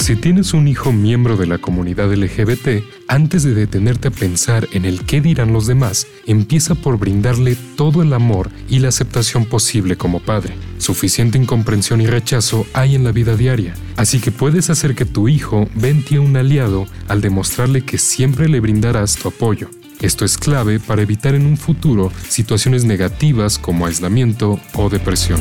[0.07, 4.85] Si tienes un hijo miembro de la comunidad LGBT, antes de detenerte a pensar en
[4.85, 9.97] el qué dirán los demás, empieza por brindarle todo el amor y la aceptación posible
[9.97, 10.55] como padre.
[10.79, 15.27] Suficiente incomprensión y rechazo hay en la vida diaria, así que puedes hacer que tu
[15.27, 19.71] hijo ve en un aliado al demostrarle que siempre le brindarás tu apoyo.
[20.01, 25.41] Esto es clave para evitar en un futuro situaciones negativas como aislamiento o depresión.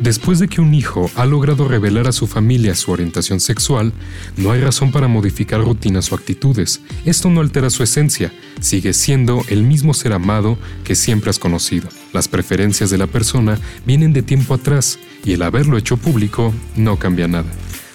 [0.00, 3.94] Después de que un hijo ha logrado revelar a su familia su orientación sexual,
[4.36, 6.82] no hay razón para modificar rutinas o actitudes.
[7.06, 8.30] Esto no altera su esencia,
[8.60, 11.88] sigue siendo el mismo ser amado que siempre has conocido.
[12.12, 16.98] Las preferencias de la persona vienen de tiempo atrás y el haberlo hecho público no
[16.98, 17.50] cambia nada.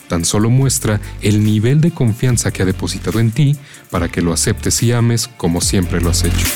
[0.07, 3.55] Tan solo muestra el nivel de confianza que ha depositado en ti
[3.91, 6.47] para que lo aceptes y ames como siempre lo has hecho.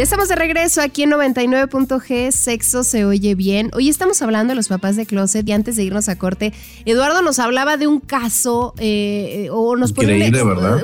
[0.00, 3.70] Ya estamos de regreso aquí en 99.g, sexo se oye bien.
[3.74, 6.54] Hoy estamos hablando de los papás de closet y antes de irnos a corte,
[6.86, 10.32] Eduardo nos hablaba de un caso eh, o nos pone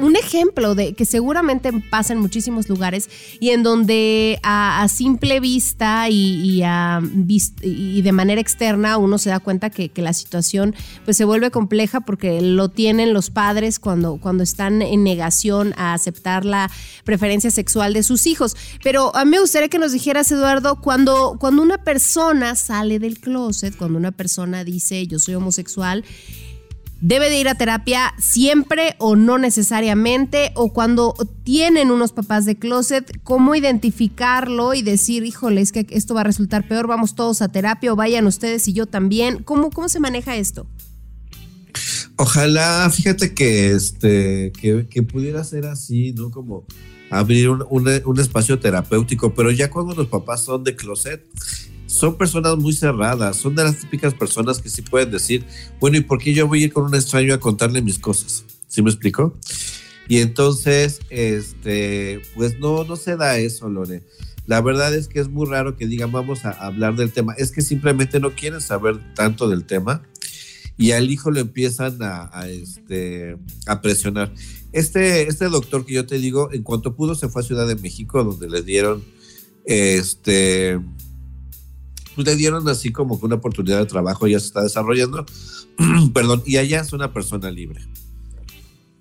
[0.03, 3.09] un, ejemplo de que seguramente pasa en muchísimos lugares
[3.41, 6.63] y en donde a, simple vista y,
[7.63, 10.75] y, de manera externa uno se da cuenta que, la situación
[11.07, 15.95] pues se vuelve compleja porque lo tienen los padres cuando, cuando están en negación a
[15.95, 16.71] aceptar la
[17.05, 18.57] preferencia sexual de sus hijos.
[18.83, 23.21] Pero a mí me gustaría que nos dijeras, Eduardo, cuando, cuando una persona sale del
[23.21, 26.05] closet, cuando una persona dice yo soy homosexual,
[27.03, 30.53] ¿Debe de ir a terapia siempre o no necesariamente?
[30.55, 31.15] O cuando
[31.45, 36.25] tienen unos papás de closet, ¿cómo identificarlo y decir, híjole, es que esto va a
[36.25, 39.43] resultar peor, vamos todos a terapia o vayan ustedes y yo también?
[39.43, 40.67] ¿Cómo, cómo se maneja esto?
[42.17, 46.31] Ojalá, fíjate que, este, que, que pudiera ser así, ¿no?
[46.31, 46.65] Como
[47.11, 51.25] abrir un, espacio terapéutico, pero ya cuando los papás son de closet,
[51.87, 55.45] son personas muy cerradas, son de las típicas personas que sí pueden decir,
[55.81, 58.45] bueno, ¿y por qué yo voy a ir con un extraño a contarle mis cosas?
[58.67, 59.39] ¿Sí me explico?
[60.09, 64.03] Y entonces, este, pues no, no se da eso, Lore.
[64.47, 67.35] La verdad es que es muy raro que digan vamos a hablar del tema.
[67.37, 70.03] Es que simplemente no quieren saber tanto del tema
[70.77, 74.33] y al hijo lo empiezan a, a, este, a presionar.
[74.77, 77.77] Este, este doctor que yo te digo, en cuanto pudo, se fue a Ciudad de
[77.77, 79.03] México, donde le dieron
[79.65, 80.79] este
[82.15, 85.25] pues, le dieron así como que una oportunidad de trabajo, ya se está desarrollando,
[86.13, 87.89] perdón, y allá es una persona libre.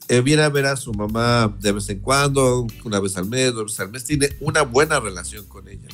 [0.07, 3.53] Eh, viene a ver a su mamá de vez en cuando, una vez al mes,
[3.53, 5.89] dos veces al mes, tiene una buena relación con ella.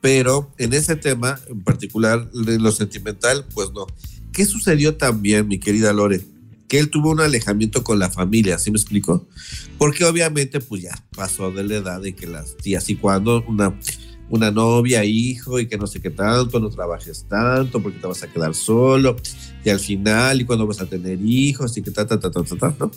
[0.00, 3.86] Pero en ese tema, en particular, lo sentimental, pues no.
[4.32, 6.24] ¿Qué sucedió también, mi querida Lore?
[6.68, 9.26] Que él tuvo un alejamiento con la familia, ¿sí me explico?
[9.78, 13.78] Porque obviamente, pues ya pasó de la edad de que las tías y cuando una,
[14.28, 18.22] una novia, hijo, y que no sé qué tanto, no trabajes tanto porque te vas
[18.22, 19.16] a quedar solo,
[19.64, 22.42] y al final, y cuando vas a tener hijos, y que ta, ta, ta, ta,
[22.42, 22.90] ta, ta ¿no?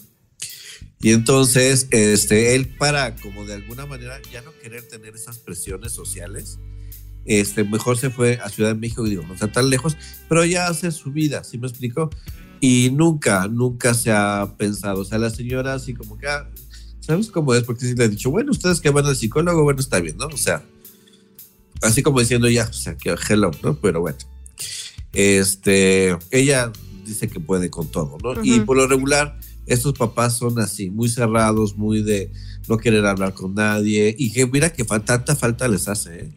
[1.01, 5.93] Y entonces, este, él para como de alguna manera ya no querer tener esas presiones
[5.93, 6.59] sociales,
[7.25, 9.95] este, mejor se fue a Ciudad de México, digo, no está tan lejos,
[10.27, 12.09] pero ya hace su vida, ¿sí me explico?
[12.61, 16.49] Y nunca, nunca se ha pensado, o sea, la señora así como que, ah,
[16.99, 17.63] ¿sabes cómo es?
[17.63, 20.27] Porque si le ha dicho, bueno, ustedes que van al psicólogo, bueno, está bien, ¿no?
[20.27, 20.63] O sea,
[21.81, 23.75] así como diciendo ya, o sea, que hello, ¿no?
[23.79, 24.17] Pero bueno,
[25.13, 26.71] este, ella
[27.05, 28.43] dice que puede con todo, ¿no?
[28.43, 32.31] Y por lo regular, estos papás son así, muy cerrados, muy de
[32.67, 36.31] no querer hablar con nadie y que mira que tanta falta les hace, ¿eh?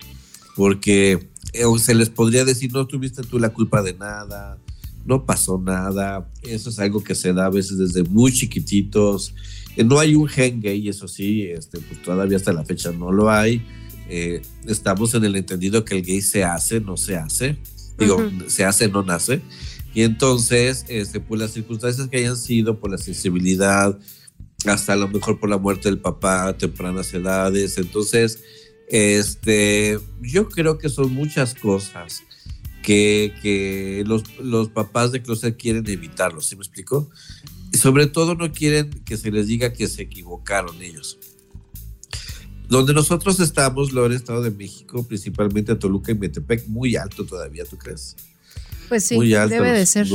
[0.56, 4.58] porque eh, se les podría decir, no tuviste tú la culpa de nada,
[5.04, 9.34] no pasó nada, eso es algo que se da a veces desde muy chiquititos,
[9.76, 13.12] eh, no hay un gen gay, eso sí, este, pues todavía hasta la fecha no
[13.12, 13.64] lo hay,
[14.66, 17.56] estamos en el entendido que el gay se hace, no se hace,
[17.98, 19.40] digo, se hace, no nace,
[19.94, 23.98] y entonces, este, por las circunstancias que hayan sido, por la sensibilidad,
[24.66, 27.76] hasta a lo mejor por la muerte del papá a tempranas edades.
[27.78, 28.42] Entonces,
[28.88, 32.22] este, yo creo que son muchas cosas
[32.82, 37.08] que, que los, los, papás de closet quieren evitarlo, ¿sí me explico?
[37.72, 41.18] Y sobre todo no quieren que se les diga que se equivocaron ellos.
[42.68, 47.76] Donde nosotros estamos, lo Estado de México, principalmente Toluca y Metepec, muy alto todavía, ¿tú
[47.76, 48.16] crees?
[48.88, 50.08] Pues sí, debe de ser.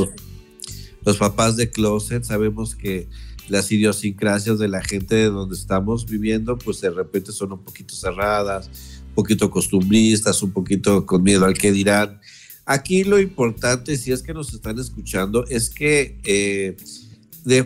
[1.05, 3.07] Los, papás de closet, sabemos que
[3.47, 7.95] las idiosincrasias de la gente de donde estamos viviendo, pues de repente son un poquito
[7.95, 8.69] cerradas,
[9.09, 12.19] un poquito costumbristas, un poquito con miedo al que dirán.
[12.69, 16.75] Aquí lo importante, si es que nos están escuchando, es que eh,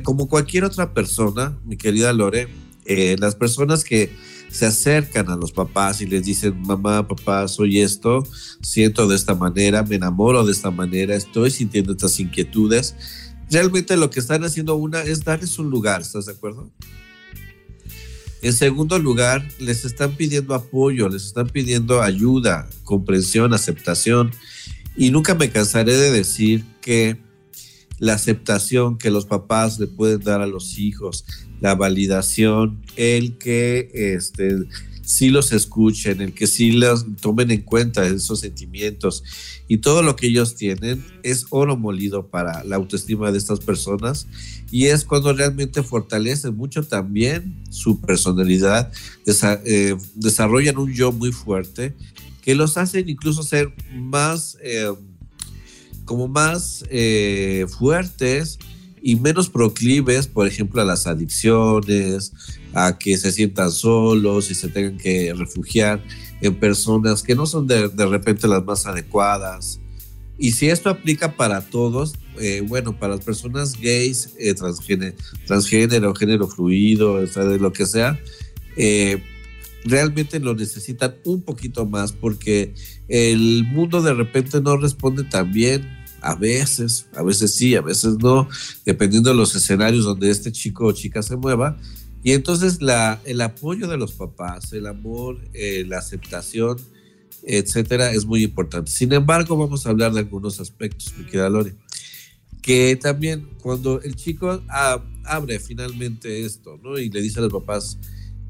[0.03, 2.47] como cualquier otra persona, mi querida Lore,
[2.85, 4.11] eh, las personas que
[4.51, 8.27] se acercan a los papás y les dicen, mamá, papá, soy esto,
[8.61, 12.93] siento de esta manera, me enamoro de esta manera, estoy sintiendo estas inquietudes.
[13.49, 16.69] Realmente lo que están haciendo una es darles un lugar, ¿estás de acuerdo?
[18.43, 24.31] En segundo lugar, les están pidiendo apoyo, les están pidiendo ayuda, comprensión, aceptación.
[24.95, 27.17] Y nunca me cansaré de decir que
[27.99, 31.23] la aceptación que los papás le pueden dar a los hijos,
[31.59, 34.55] la validación, el que este,
[35.03, 39.23] sí los escuchen, el que sí los tomen en cuenta esos sentimientos
[39.67, 44.27] y todo lo que ellos tienen es oro molido para la autoestima de estas personas.
[44.71, 48.91] Y es cuando realmente fortalecen mucho también su personalidad,
[49.65, 51.93] eh, desarrollan un yo muy fuerte
[52.41, 54.57] que los hacen incluso ser más...
[54.61, 54.91] Eh,
[56.11, 58.59] como más eh, fuertes
[59.01, 62.33] y menos proclives, por ejemplo, a las adicciones,
[62.73, 66.03] a que se sientan solos y se tengan que refugiar
[66.41, 69.79] en personas que no son de, repente las más adecuadas.
[70.37, 75.15] Y si esto aplica para todos, eh, bueno, para las personas gays, eh, transgénero,
[75.47, 78.19] transgénero, género fluido, o sea, de lo que sea,
[79.85, 82.73] realmente lo necesitan un poquito más porque
[83.07, 85.87] el mundo de repente no responde tan bien
[86.21, 88.47] a veces, a veces sí, a veces no,
[88.85, 91.77] dependiendo de los escenarios donde este chico o chica se mueva.
[92.23, 96.77] Y entonces la, el apoyo de los papás, el amor, eh, la aceptación,
[97.43, 98.91] etcétera, es muy importante.
[98.91, 101.73] Sin embargo, vamos a hablar de algunos aspectos, mi querida Lore.
[102.61, 104.61] Que también cuando el chico
[105.23, 106.99] abre finalmente esto, ¿no?
[106.99, 107.97] Y le dice a los papás,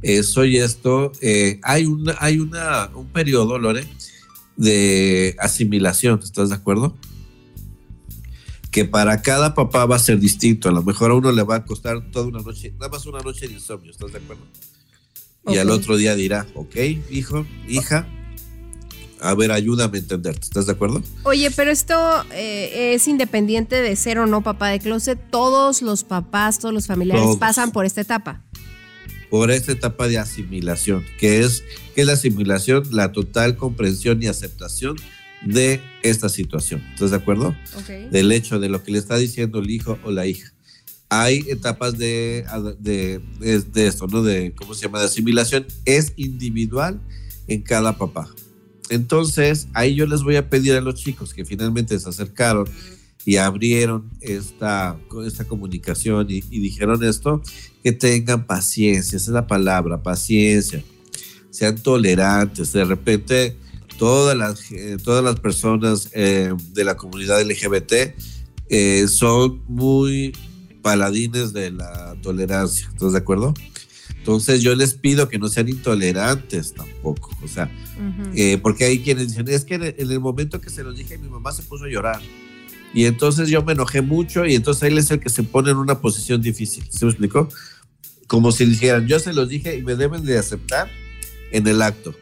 [0.01, 3.87] eh, soy esto, eh, hay, una, hay una, un periodo, Lore,
[4.57, 6.95] de asimilación, ¿estás de acuerdo?
[8.71, 10.69] que para cada papá va a ser distinto.
[10.69, 13.19] A lo mejor a uno le va a costar toda una noche, nada más una
[13.19, 14.43] noche de insomnio, ¿estás de acuerdo?
[15.47, 16.75] Y al otro día dirá, ok,
[17.09, 18.07] hijo, hija,
[19.19, 21.03] a ver, ayúdame a entenderte, ¿estás de acuerdo?
[21.23, 21.95] Oye, pero esto
[22.31, 25.19] eh, es independiente de ser o no papá de closet.
[25.29, 28.41] Todos los papás, todos los familiares pasan por esta etapa.
[29.31, 31.63] Por esta etapa de asimilación, que es,
[31.95, 34.97] que es la asimilación, la total comprensión y aceptación
[35.41, 36.83] de esta situación.
[36.93, 37.55] ¿Estás de acuerdo?
[38.11, 40.51] Del hecho de lo que le está diciendo el hijo o la hija.
[41.09, 42.45] Hay etapas de,
[42.79, 43.21] de,
[43.75, 44.21] esto, ¿no?
[44.21, 44.99] De, ¿cómo se llama?
[44.99, 45.65] De asimilación.
[45.85, 47.01] Es individual
[47.47, 48.29] en cada papá.
[48.89, 52.67] Entonces, ahí yo les voy a pedir a los chicos que finalmente se acercaron
[53.25, 57.41] y abrieron esta, esta comunicación y, dijeron esto,
[57.83, 60.83] que tengan paciencia, esa es la palabra, paciencia,
[61.49, 62.73] sean tolerantes.
[62.73, 63.57] De repente,
[63.97, 68.15] todas las, eh, todas las personas eh, de la comunidad LGBT
[68.69, 70.35] eh, son muy
[70.81, 73.53] paladines de la tolerancia, ¿estás de acuerdo?
[74.17, 77.71] Entonces yo les pido que no sean intolerantes tampoco, o sea,
[78.61, 81.51] porque hay quienes dicen, es que en el, momento que se los dije, mi mamá
[81.51, 82.21] se puso a llorar.
[82.93, 85.77] Y entonces yo me enojé mucho y entonces él es el que se pone en
[85.77, 86.83] una posición difícil.
[86.89, 87.47] ¿Se me explicó?
[88.27, 90.89] Como si dijeran, yo se los dije y me deben de aceptar
[91.51, 92.13] en el acto.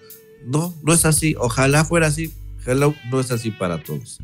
[0.46, 1.36] No, no es así.
[1.40, 2.34] Ojalá fuera así.
[2.66, 4.20] Hello, no es así para todos.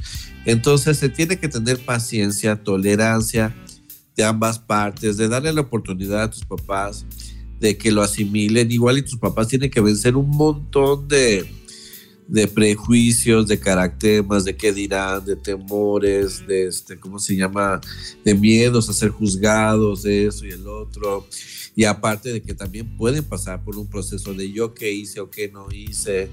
[0.46, 3.56] Entonces se tiene que tener paciencia, tolerancia
[4.16, 7.06] de ambas partes, de darle la oportunidad a tus papás
[7.60, 8.72] de que lo asimilen.
[8.72, 11.50] Igual y tus papás tienen que vencer un montón de,
[12.28, 17.80] de prejuicios, de caracteres, de qué dirán, de temores, de este, ¿cómo se llama?
[18.24, 21.28] De miedos a ser juzgados, de eso y el otro.
[21.76, 25.30] Y aparte de que también pueden pasar por un proceso de yo qué hice o
[25.30, 26.30] qué no hice,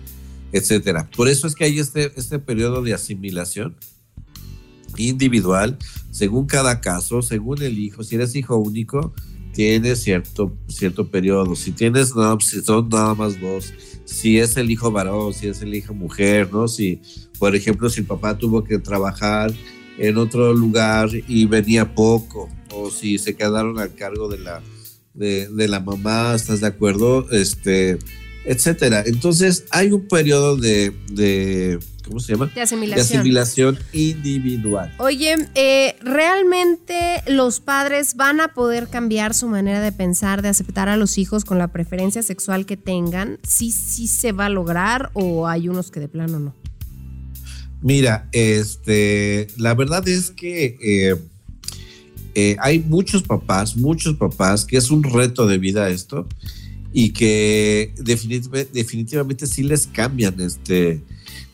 [0.53, 1.09] etcétera.
[1.15, 3.77] Por eso es que hay este, este periodo de asimilación
[4.97, 5.79] individual,
[6.11, 8.05] según cada caso, según el hijo.
[8.05, 9.13] Si eres hijo único,
[9.53, 11.55] tienes cierto, cierto periodo.
[11.55, 13.73] Si tienes, no, si son nada más dos
[14.13, 16.69] si es el hijo varón, si es el hijo mujer, ¿no?
[16.69, 17.01] Si,
[17.39, 19.53] por ejemplo, si el papá tuvo que trabajar
[19.99, 24.63] en otro lugar y venía poco, o si se quedaron al cargo de la,
[25.15, 27.31] de, la mamá, ¿estás de acuerdo?
[27.31, 27.99] Este,
[28.45, 29.03] etcétera.
[29.07, 32.51] Entonces, hay un periodo de ¿cómo se llama?
[32.55, 33.21] De asimilación.
[33.21, 34.93] asimilación individual.
[34.99, 40.89] Oye, eh, ¿realmente los padres van a poder cambiar su manera de pensar, de aceptar
[40.89, 43.39] a los hijos con la preferencia sexual que tengan?
[43.47, 46.55] ¿Sí, sí se va a lograr o hay unos que de plano no?
[47.83, 51.17] Mira, este, la verdad es que eh,
[52.35, 56.29] eh, hay muchos papás, muchos papás, que es un reto de vida esto
[56.93, 61.01] y que definitivamente, definitivamente sí les cambian este,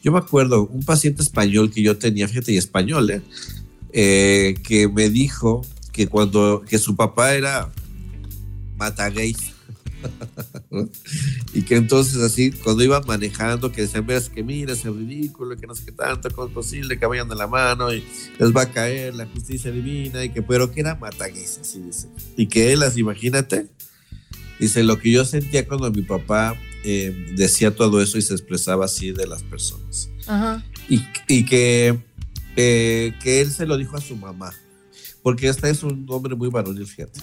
[0.02, 3.22] yo me acuerdo, un paciente español que yo tenía, fíjate, y español, ¿eh?
[3.92, 4.54] ¿eh?
[4.62, 7.70] que me dijo que cuando, que su papá era
[8.76, 9.54] matagays.
[11.52, 15.66] y que entonces así, cuando iban manejando, que decían, ves que mira, ese ridículo, que
[15.66, 18.04] no sé qué tanto, cómo es posible que vayan de la mano y
[18.38, 22.08] les va a caer la justicia divina, y que, pero que era matagués, así dice.
[22.36, 23.66] Y que él, así, imagínate,
[24.60, 28.84] dice, lo que yo sentía cuando mi papá eh, decía todo eso y se expresaba
[28.84, 30.10] así de las personas.
[30.88, 31.98] Y, que,
[32.56, 34.52] eh, que él se lo dijo a su mamá,
[35.22, 37.20] porque este es un hombre muy varonil, fíjate.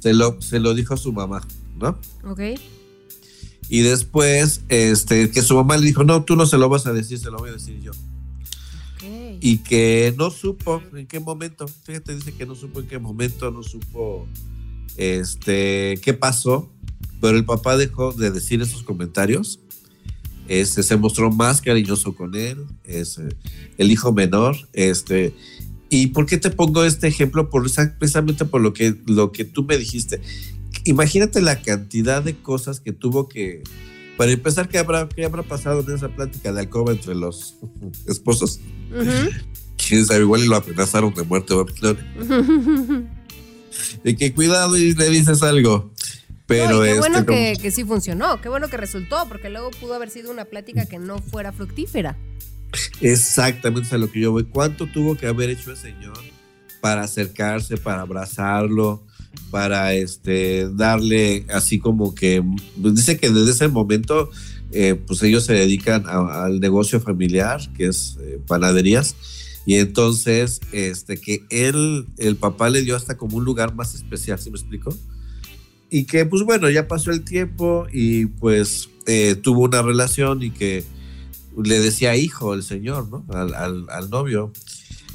[0.00, 1.98] Se lo, se lo dijo a su mamá, ¿no?
[2.24, 2.40] Ok.
[3.68, 6.92] Y después, este, que su mamá le dijo, no, tú no se lo vas a
[6.92, 7.92] decir, se lo voy a decir yo.
[9.40, 13.50] Y que no supo en qué momento, fíjate, dice que no supo en qué momento,
[13.50, 14.26] no supo
[14.96, 16.70] este, qué pasó,
[17.24, 19.58] pero el papá dejó de decir esos comentarios.
[20.46, 23.30] Este, se mostró más cariñoso con él, es eh,
[23.78, 24.56] el hijo menor.
[24.74, 25.32] Este,
[25.88, 27.48] ¿Y por qué te pongo este ejemplo?
[27.48, 27.62] Por,
[27.98, 30.20] precisamente por lo que, lo que tú me dijiste.
[30.84, 33.62] Imagínate la cantidad de cosas que tuvo que...
[34.18, 37.56] Para empezar, ¿qué habrá, qué habrá pasado en esa plática de alcoba entre los
[38.06, 38.60] esposos?
[39.78, 41.54] Quién sabe, igual lo amenazaron de muerte.
[44.04, 45.93] de que cuidado y le dices algo.
[46.46, 50.10] Pero qué este, bueno que, sí funcionó, qué bueno que resultó, porque luego pudo haber
[50.10, 52.18] sido una plática que no fuera fructífera.
[53.00, 54.44] Exactamente a lo que yo voy.
[54.44, 56.18] ¿Cuánto tuvo que haber hecho el Señor
[56.80, 59.02] para acercarse, para abrazarlo,
[59.50, 62.44] para este, darle así como que,
[62.80, 64.30] pues dice que desde ese momento,
[64.72, 69.16] eh, pues ellos se dedican al negocio familiar, que es eh, panaderías,
[69.64, 74.38] y entonces, este, que él, el papá le dio hasta como un lugar más especial,
[74.38, 74.94] ¿sí me explico?
[75.90, 80.50] Y que pues bueno, ya pasó el tiempo y pues eh, tuvo una relación y
[80.50, 80.84] que
[81.62, 83.24] le decía hijo el señor, ¿no?
[83.32, 84.52] Al, novio.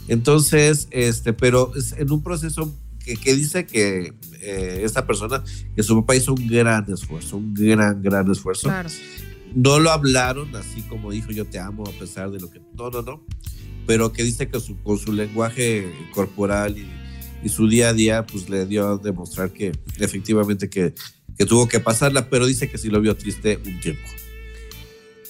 [0.07, 5.43] Entonces, este, pero en un proceso que, que dice que eh, esta persona,
[5.75, 8.71] que su papá hizo un gran esfuerzo, un gran, gran esfuerzo.
[9.55, 12.61] No lo hablaron así como dijo yo te amo a pesar de lo que...
[12.77, 13.25] No, no, no.
[13.87, 16.87] Pero que dice que su, con su lenguaje corporal y
[17.43, 20.93] y su día a día pues le dio a demostrar que efectivamente que,
[21.45, 24.07] tuvo que pasarla, pero dice que sí lo vio triste un tiempo.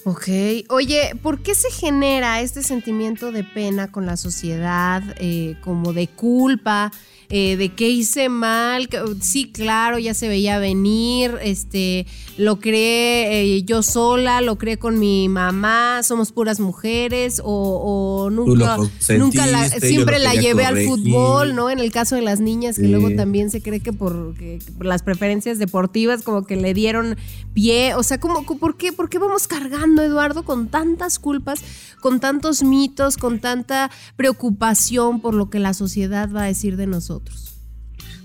[0.04, 0.28] Ok,
[0.70, 6.08] oye, ¿por qué se genera este sentimiento de pena con la sociedad, eh, como de
[6.08, 6.90] culpa?
[7.32, 8.88] Eh, de qué hice mal.
[9.20, 12.04] Sí, claro, ya se veía venir, este,
[12.36, 18.78] lo creé eh, yo sola, lo creé con mi mamá, somos puras mujeres, o, nunca,
[19.16, 21.70] nunca siempre la llevé al fútbol, ¿no?
[21.70, 24.34] En el caso de las niñas, que luego también se cree que por,
[24.80, 27.16] las preferencias deportivas como que le dieron
[27.54, 31.60] pie, o sea, como, ¿por qué, ¿por qué vamos cargando, Eduardo, con tantas culpas,
[32.00, 36.88] con tantos mitos, con tanta preocupación por lo que la sociedad va a decir de
[36.88, 37.19] nosotros?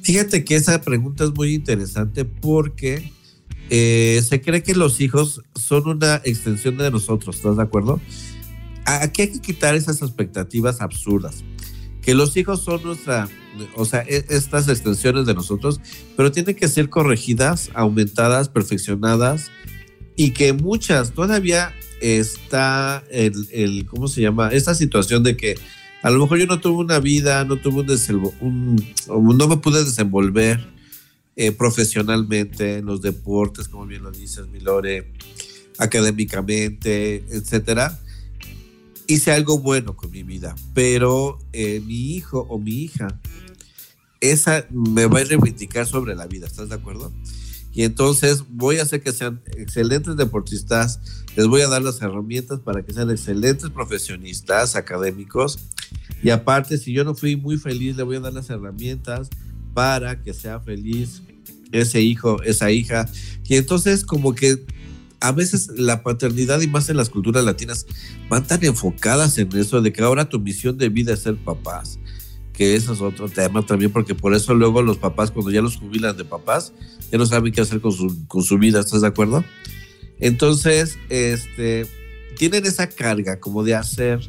[0.01, 3.11] Fíjate que esa pregunta es muy interesante porque
[3.71, 7.99] eh, se cree que los hijos son una extensión de nosotros, ¿estás de acuerdo?
[8.85, 11.43] Aquí hay que quitar esas expectativas absurdas.
[12.03, 13.27] Que los hijos son nuestra,
[13.75, 15.81] o sea, e, estas extensiones de nosotros,
[16.15, 19.49] pero tienen que ser corregidas, aumentadas, perfeccionadas
[20.15, 24.49] y que muchas todavía está el, el ¿cómo se llama?
[24.49, 25.55] Esta situación de que
[26.05, 27.81] a lo mejor yo no tuve una vida, no tuve
[28.39, 30.63] un, un no me pude desenvolver
[31.35, 35.11] eh, profesionalmente en los deportes, como bien lo dices, Milore,
[35.79, 37.99] académicamente, etcétera.
[39.07, 43.19] Hice algo bueno con mi vida, pero eh, mi hijo o mi hija,
[44.21, 47.11] esa me va a reivindicar sobre la vida, ¿estás de acuerdo?
[47.75, 50.99] Y entonces voy a hacer que sean excelentes deportistas,
[51.35, 55.59] les voy a dar las herramientas para que sean excelentes profesionistas académicos
[56.23, 59.29] y aparte, si yo no fui muy feliz, le voy a dar las herramientas
[59.73, 61.21] para que sea feliz
[61.71, 63.09] ese hijo, esa hija.
[63.47, 64.65] Y entonces como que
[65.19, 67.85] a veces la paternidad y más en las culturas latinas
[68.29, 71.99] van tan enfocadas en eso de que ahora tu misión de vida es ser papás,
[72.55, 75.77] que eso es otro tema también, porque por eso luego los papás cuando ya los
[75.77, 76.73] jubilan de papás,
[77.11, 79.43] ya no saben qué hacer con su, con su vida, ¿estás de acuerdo?
[80.19, 81.85] Entonces, este,
[82.37, 84.19] tienen esa carga como de hacer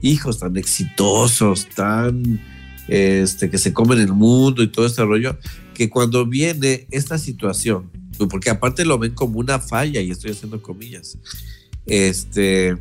[0.00, 2.40] hijos tan exitosos, tan
[2.88, 5.38] este, que se comen el mundo y todo este rollo,
[5.74, 7.90] que cuando viene esta situación,
[8.30, 11.18] porque aparte lo ven como una falla, y estoy haciendo comillas,
[11.86, 12.76] este,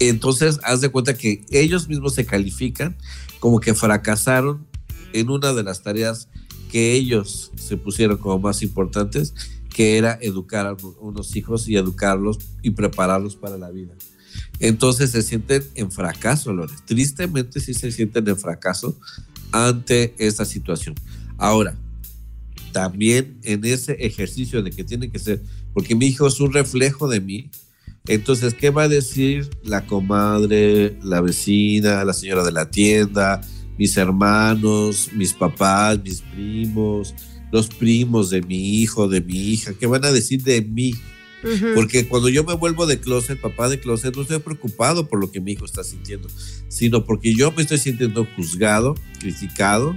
[0.00, 2.96] entonces haz de cuenta que ellos mismos se califican
[3.40, 4.66] como que fracasaron
[5.12, 6.28] en una de las tareas
[6.70, 9.34] que ellos se pusieron como más importantes,
[9.74, 13.94] que era educar a unos hijos y educarlos y prepararlos para la vida
[14.60, 16.74] entonces se sienten en fracaso, Lore.
[16.84, 18.98] Tristemente sí se sienten en fracaso
[19.52, 20.94] ante esta situación.
[21.36, 21.76] Ahora,
[22.72, 27.08] también en ese ejercicio de que tiene que ser, porque mi hijo es un reflejo
[27.08, 27.50] de mí,
[28.08, 33.42] entonces, ¿qué va a decir la comadre, la vecina, la señora de la tienda,
[33.76, 37.14] mis hermanos, mis papás, mis primos,
[37.52, 39.74] los primos de mi hijo, de mi hija?
[39.74, 40.94] ¿Qué van a decir de mí?
[41.74, 45.30] Porque cuando yo me vuelvo de closet, papá de closet, no estoy preocupado por lo
[45.30, 46.28] que mi hijo está sintiendo,
[46.68, 49.96] sino porque yo me estoy sintiendo juzgado, criticado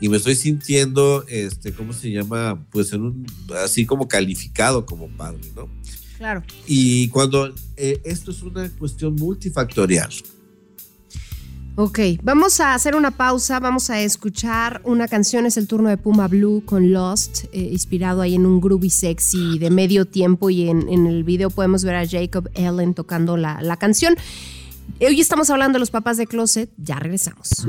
[0.00, 2.64] y me estoy sintiendo, este, ¿cómo se llama?
[2.70, 3.26] Pues en un,
[3.62, 5.68] así como calificado como padre, ¿no?
[6.18, 6.42] Claro.
[6.66, 10.10] Y cuando eh, esto es una cuestión multifactorial.
[11.76, 15.96] Ok, vamos a hacer una pausa, vamos a escuchar una canción, es el turno de
[15.96, 20.68] Puma Blue con Lost, eh, inspirado ahí en un groovy sexy de medio tiempo y
[20.68, 24.16] en, el video podemos ver a Jacob Ellen tocando la, la canción.
[25.00, 27.64] Hoy estamos hablando de los papás de Closet, ya regresamos.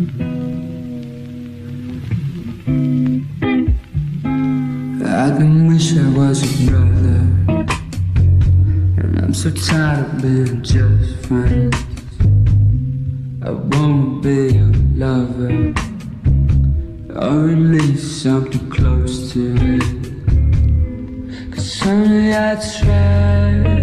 [0.00, 0.02] I
[5.36, 7.20] can wish I was a brother.
[8.96, 11.76] And I'm so tired of being just friends.
[13.42, 15.74] I won't be a lover.
[17.14, 19.82] Or at least something close to it.
[21.52, 23.79] Cause honey I tried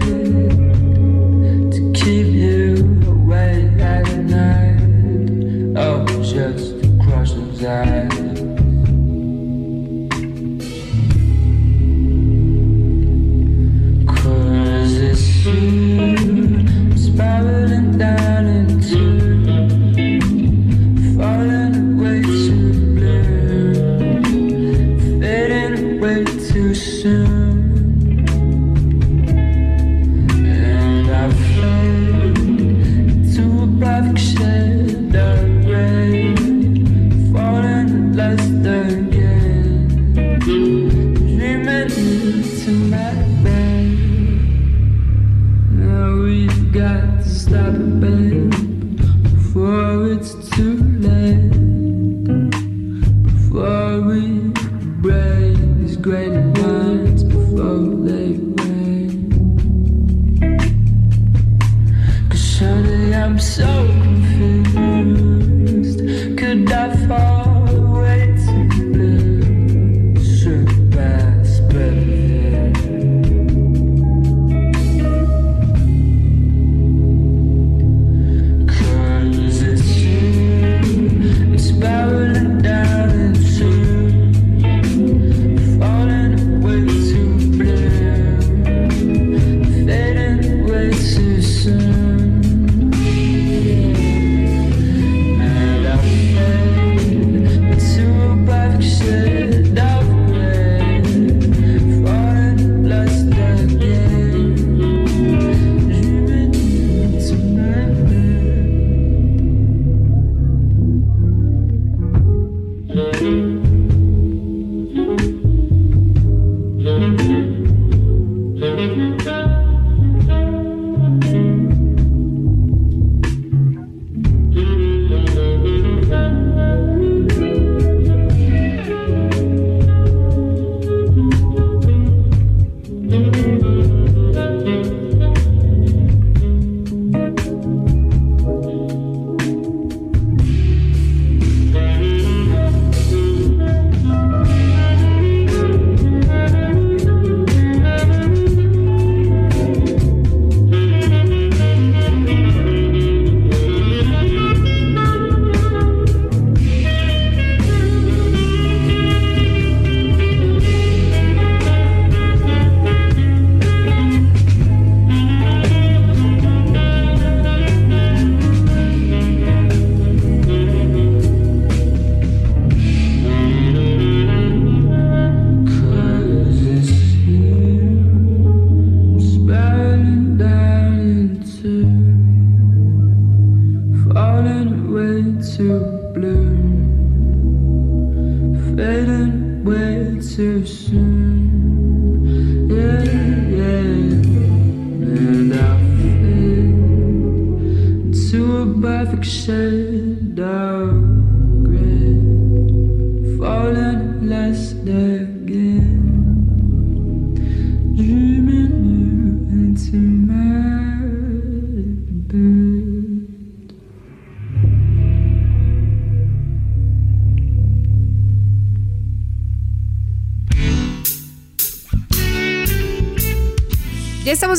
[199.21, 199.86] estamos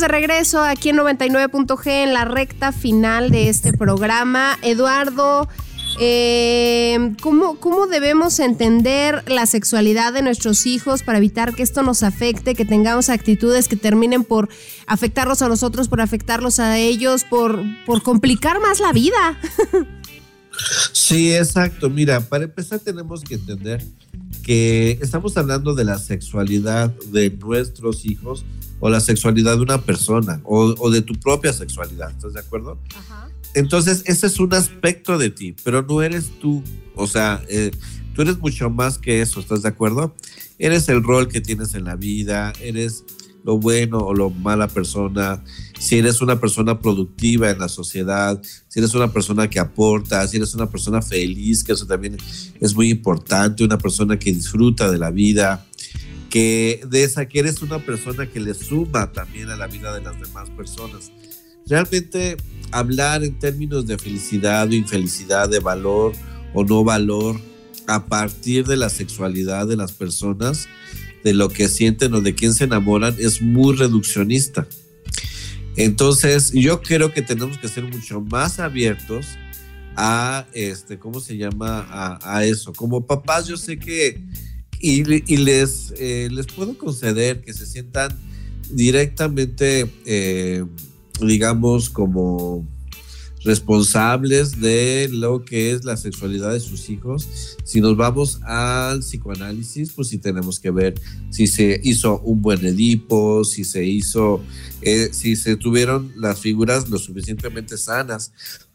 [0.09, 4.57] regreso aquí en 99.g en la recta final de este programa.
[4.61, 5.47] Eduardo,
[5.99, 12.03] eh, ¿cómo, ¿cómo, debemos entender la sexualidad de nuestros hijos para evitar que esto nos
[12.03, 14.49] afecte, que tengamos actitudes que terminen por
[14.87, 19.39] afectarlos a nosotros, por afectarlos a ellos, por, por complicar más la vida?
[20.91, 21.89] Sí, exacto.
[21.89, 23.81] Mira, para empezar tenemos que entender
[24.43, 28.43] que estamos hablando de la sexualidad de nuestros hijos
[28.79, 32.79] o la sexualidad de una persona o, de tu propia sexualidad, ¿estás de acuerdo?
[33.55, 36.63] Entonces, ese es un aspecto de ti, pero no eres tú,
[36.95, 37.71] o sea, eh,
[38.13, 40.15] tú eres mucho más que eso, ¿estás de acuerdo?
[40.59, 43.03] Eres el rol que tienes en la vida, eres
[43.43, 45.43] lo bueno o lo mala persona,
[45.79, 50.37] si eres una persona productiva en la sociedad, si eres una persona que aporta, si
[50.37, 52.17] eres una persona feliz, que eso también
[52.59, 55.65] es muy importante, una persona que disfruta de la vida,
[56.29, 60.01] que de esa que eres una persona que le suma también a la vida de
[60.01, 61.11] las demás personas.
[61.67, 62.37] Realmente
[62.71, 66.13] hablar en términos de felicidad o infelicidad, de valor
[66.53, 67.39] o no valor,
[67.87, 70.67] a partir de la sexualidad de las personas,
[71.23, 74.67] de lo que sienten o de quién se enamoran, es muy reduccionista.
[75.75, 79.25] Entonces, yo creo que tenemos que ser mucho más abiertos
[79.95, 81.87] a, este, ¿cómo se llama?
[81.89, 82.73] A, a eso.
[82.73, 84.21] Como papás, yo sé que
[84.79, 88.17] y, les, eh, les puedo conceder que se sientan
[88.71, 90.63] directamente, eh,
[91.19, 92.65] digamos, como
[93.43, 97.57] responsables de lo que es la sexualidad de sus hijos.
[97.63, 100.95] Si nos vamos al psicoanálisis, pues sí tenemos que ver
[101.29, 104.41] si se hizo un buen Edipo, si se hizo,
[104.81, 108.31] eh, si se tuvieron las figuras lo suficientemente sanas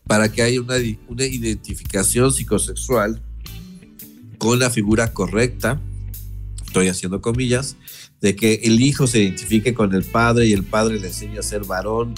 [0.06, 0.76] para que haya una,
[1.08, 3.22] una identificación psicosexual
[4.38, 5.80] con la figura correcta
[6.74, 7.76] estoy haciendo comillas,
[8.20, 11.42] de que el hijo se identifique con el padre y el padre le enseña a
[11.44, 12.14] ser varón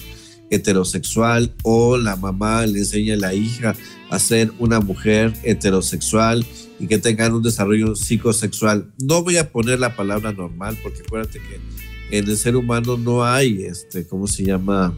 [0.49, 3.75] heterosexual o la mamá le enseña a la hija
[4.09, 6.47] a ser una mujer heterosexual
[6.81, 8.91] y que tengan un desarrollo psicosexual.
[8.99, 13.27] No voy a poner la palabra normal porque acuérdate que en el ser humano no
[13.27, 14.97] hay, este, ¿cómo se llama?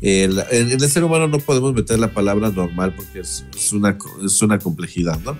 [0.00, 4.58] en el ser humano no podemos meter la palabra normal porque es, una, es una
[4.58, 5.38] complejidad, ¿no?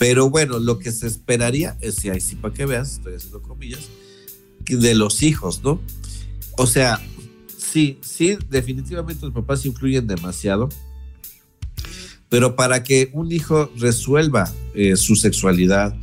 [0.00, 3.42] Pero bueno, lo que se esperaría es, si hay sí para que veas, estoy haciendo
[3.42, 3.82] comillas,
[4.66, 5.78] de los hijos, ¿no?
[6.56, 6.98] O sea,
[7.58, 10.70] sí, sí, definitivamente los papás influyen demasiado,
[12.30, 15.94] pero para que un hijo resuelva eh, su sexualidad,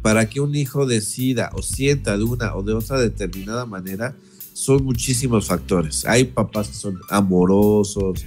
[0.00, 4.16] para que un hijo decida o sienta de una o de otra determinada manera,
[4.54, 6.06] son muchísimos factores.
[6.06, 8.24] Hay papás que son amorosos,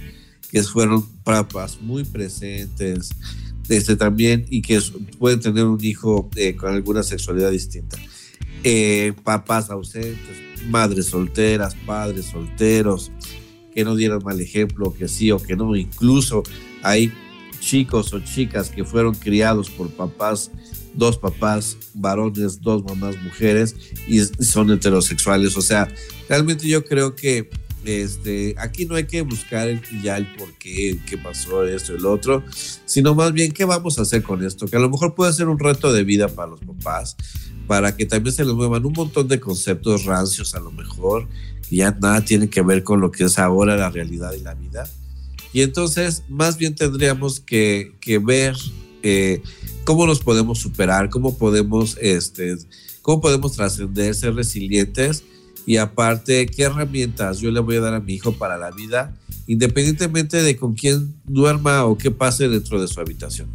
[0.52, 3.10] que fueron papás muy presentes,
[3.68, 4.80] este, también, y que
[5.18, 7.98] pueden tener un hijo eh, con alguna sexualidad distinta.
[8.64, 10.36] Eh, papás ausentes,
[10.68, 13.12] madres solteras, padres solteros,
[13.74, 15.76] que no dieron mal ejemplo, que sí o que no.
[15.76, 16.42] Incluso
[16.82, 17.12] hay
[17.60, 20.50] chicos o chicas que fueron criados por papás,
[20.94, 23.76] dos papás varones, dos mamás mujeres
[24.08, 25.56] y son heterosexuales.
[25.56, 25.88] O sea,
[26.28, 27.50] realmente yo creo que
[27.86, 31.96] este, aquí no hay que buscar el, ya el por qué, qué pasó esto y
[31.96, 32.42] el otro,
[32.84, 35.48] sino más bien qué vamos a hacer con esto, que a lo mejor puede ser
[35.48, 37.16] un reto de vida para los papás,
[37.66, 41.28] para que también se les muevan un montón de conceptos rancios a lo mejor,
[41.68, 44.54] que ya nada tiene que ver con lo que es ahora la realidad y la
[44.54, 44.88] vida.
[45.52, 48.56] Y entonces más bien tendríamos que, que ver
[49.02, 49.42] eh,
[49.84, 52.56] cómo nos podemos superar, cómo podemos, este,
[53.02, 55.24] cómo podemos trascender, ser resilientes
[55.66, 59.14] y aparte qué herramientas yo le voy a dar a mi hijo para la vida,
[59.48, 63.48] independientemente de con quién duerma o qué pase dentro de su habitación.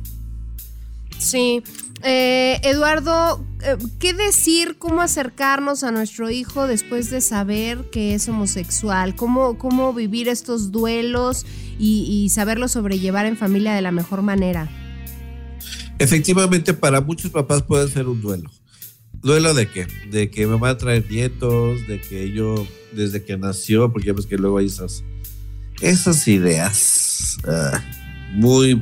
[1.17, 1.63] Sí,
[2.03, 8.27] eh, Eduardo, eh, ¿qué decir, cómo acercarnos a nuestro hijo después de saber que es
[8.27, 9.15] homosexual?
[9.15, 11.45] ¿Cómo, cómo vivir estos duelos
[11.79, 14.69] y, y saberlo sobrellevar en familia de la mejor manera?
[15.99, 18.49] Efectivamente, para muchos papás puede ser un duelo.
[19.21, 19.87] ¿Duelo de qué?
[20.09, 24.13] De que me va a traer nietos, de que yo, desde que nació, porque ya
[24.13, 25.03] ves que luego hay esas,
[25.81, 27.77] esas ideas uh,
[28.33, 28.81] muy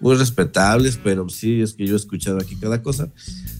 [0.00, 3.12] muy respetables, pero sí es que yo he escuchado aquí cada cosa,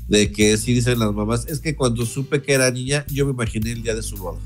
[0.08, 3.32] de que sí dicen las mamás, es que cuando supe que era niña, yo me
[3.32, 4.38] imaginé el día de su boda.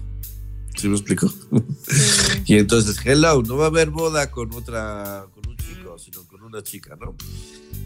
[0.76, 1.32] ¿Sí me explico?
[2.47, 6.43] y entonces, hello, no va a haber boda con otra, con un chico, sino con
[6.43, 7.14] una chica, ¿no?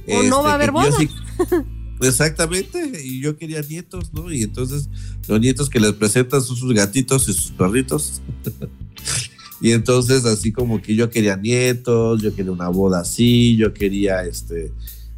[0.09, 0.97] O no va a este, haber boda.
[2.01, 4.33] exactamente, y yo quería nietos, ¿no?
[4.33, 4.89] Y entonces
[5.27, 8.21] los nietos que les presentan son sus gatitos y sus perritos.
[9.61, 14.23] Y entonces así como que yo quería nietos, yo quería una boda así, yo quería,
[14.23, 14.73] este,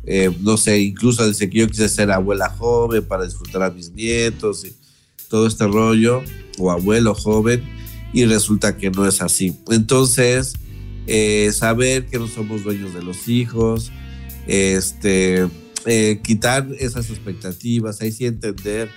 [0.05, 3.93] eh, no sé, incluso dice que yo quise ser abuela joven para disfrutar a mis
[3.93, 4.75] nietos y
[5.29, 6.23] todo este rollo,
[6.59, 7.63] o abuelo joven,
[8.13, 9.55] y resulta que no es así.
[9.69, 10.55] Entonces,
[11.07, 13.93] eh, saber que no somos dueños de los hijos,
[14.47, 15.47] este,
[15.87, 18.91] eh, quitar esas expectativas, ahí sí entender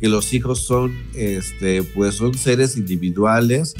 [0.00, 3.74] que los hijos son, este, pues son seres individuales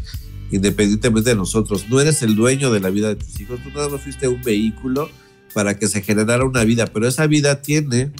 [0.50, 1.86] independientemente de nosotros.
[1.88, 4.42] No eres el dueño de la vida de tus hijos, tú nada más fuiste un
[4.42, 5.08] vehículo
[5.52, 8.12] para que se generara una vida, pero esa vida tiene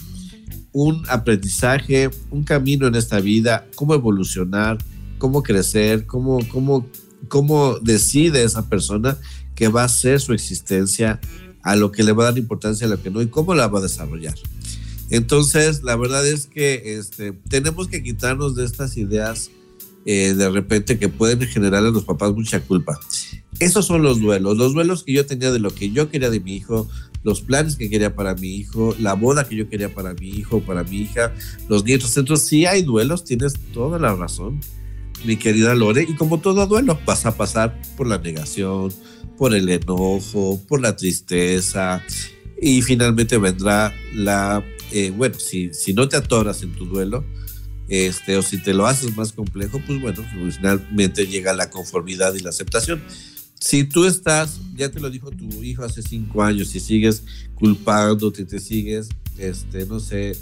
[0.72, 4.78] un aprendizaje, un camino en esta vida, cómo evolucionar,
[5.18, 6.87] cómo crecer, cómo, cómo,
[7.28, 9.16] cómo decide esa persona
[9.55, 11.20] que va a ser su existencia,
[11.65, 13.67] a lo que le va a dar importancia, a lo que no, y cómo la
[13.67, 14.35] va a desarrollar.
[15.11, 19.51] Entonces, la verdad es que este, tenemos que quitarnos de estas ideas
[20.07, 23.01] eh, de repente que pueden generar a los papás mucha culpa.
[23.59, 26.41] Esos son los duelos, los duelos que yo tenía de lo que yo quería de
[26.41, 26.89] mi hijo,
[27.23, 30.61] los planes que quería para mi hijo, la boda que yo quería para mi hijo,
[30.61, 31.33] para mi hija,
[31.69, 32.15] los nietos.
[32.19, 34.61] Entonces, si hay duelos, tienes toda la razón,
[35.25, 38.93] mi querida Lore, y como todo duelo, vas a pasar por la negación,
[39.37, 42.03] por el enojo, por la tristeza,
[42.61, 47.24] y finalmente vendrá la, eh, bueno, si, si no te atoras en tu duelo,
[47.89, 52.35] este, o si te lo haces más complejo, pues bueno, pues finalmente llega la conformidad
[52.35, 53.03] y la aceptación.
[53.61, 57.24] Si tú estás, ya te lo dijo tu hijo hace cinco años, y sigues
[57.55, 59.09] culpándote, te sigues,
[59.39, 60.37] este, no sé,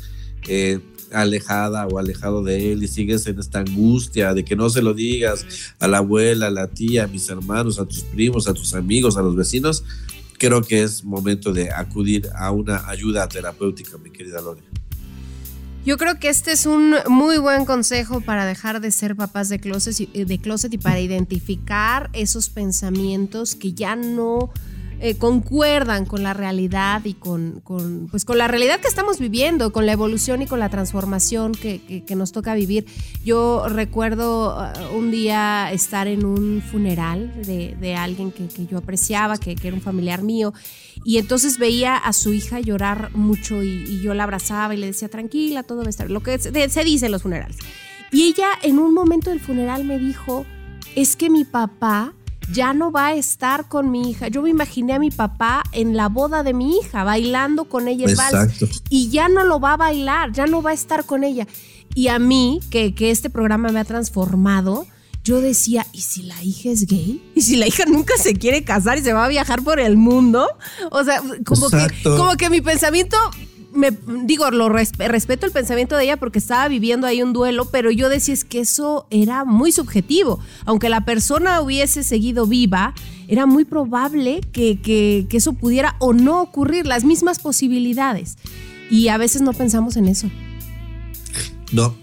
[0.48, 0.80] eh,
[1.12, 4.94] alejada o alejado de él y sigues en esta angustia de que no se lo
[4.94, 5.46] digas
[5.78, 9.16] a la abuela, a la tía, a mis hermanos, a tus primos, a tus amigos,
[9.16, 9.84] a los vecinos,
[10.38, 14.62] creo que es momento de acudir a una ayuda terapéutica, mi querida Lore.
[15.84, 19.58] Yo creo que este es un muy buen consejo para dejar de ser papás de
[19.58, 24.52] closet y, de closet y para identificar esos pensamientos que ya no
[25.04, 27.60] eh, concuerdan con la realidad y con,
[28.08, 32.04] pues con la realidad que estamos viviendo, con la evolución y con la transformación que,
[32.14, 32.86] nos toca vivir.
[33.24, 39.56] Yo recuerdo uh, un día estar en un funeral de, alguien que, yo apreciaba, que,
[39.60, 40.54] era un familiar mío,
[41.04, 45.08] y entonces veía a su hija llorar mucho y, yo la abrazaba y le decía,
[45.08, 47.56] tranquila, todo va a estar, lo que se, se dice en los funerales.
[48.12, 50.46] Y ella en un momento del funeral me dijo,
[50.94, 52.14] es que mi papá
[52.52, 54.28] ya no va a estar con mi hija.
[54.28, 58.06] Yo me imaginé a mi papá en la boda de mi hija, bailando con ella
[58.06, 58.82] el vals.
[58.88, 61.46] Y ya no lo va a bailar, ya no va a estar con ella.
[61.94, 64.86] Y a mí, que, que este programa me ha transformado,
[65.24, 67.22] yo decía, ¿y si la hija es gay?
[67.34, 69.96] ¿Y si la hija nunca se quiere casar y se va a viajar por el
[69.96, 70.48] mundo?
[70.90, 73.16] O sea, como, que, como que mi pensamiento
[74.24, 78.08] digo, lo respeto el pensamiento de ella porque estaba viviendo ahí un duelo, pero yo
[78.08, 80.40] decía es que eso era muy subjetivo.
[80.64, 82.94] Aunque la persona hubiese seguido viva,
[83.28, 88.36] era muy probable que, que, eso pudiera o no ocurrir, las mismas posibilidades.
[88.90, 90.30] Y a veces no pensamos en eso.
[91.72, 91.94] No,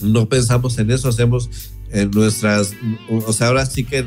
[0.00, 1.50] no pensamos en eso, hacemos
[1.90, 2.72] en nuestras,
[3.10, 4.04] o sea, ahora sí que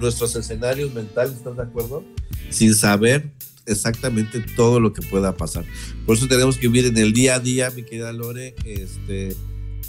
[0.00, 2.04] nuestros escenarios mentales, ¿estás de acuerdo?
[2.50, 3.30] Sin saber
[3.66, 5.64] exactamente todo lo que pueda pasar.
[6.06, 9.36] Por eso tenemos que vivir en el día a día, mi querida Lore, este,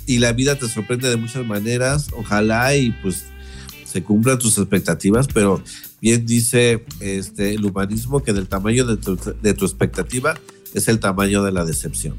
[0.06, 3.26] y la vida te sorprende de muchas maneras, ojalá y pues
[3.86, 5.64] se cumplan tus expectativas, pero
[6.02, 10.38] bien dice este, el humanismo que del tamaño de tu, de tu expectativa
[10.74, 12.16] es el tamaño de la decepción.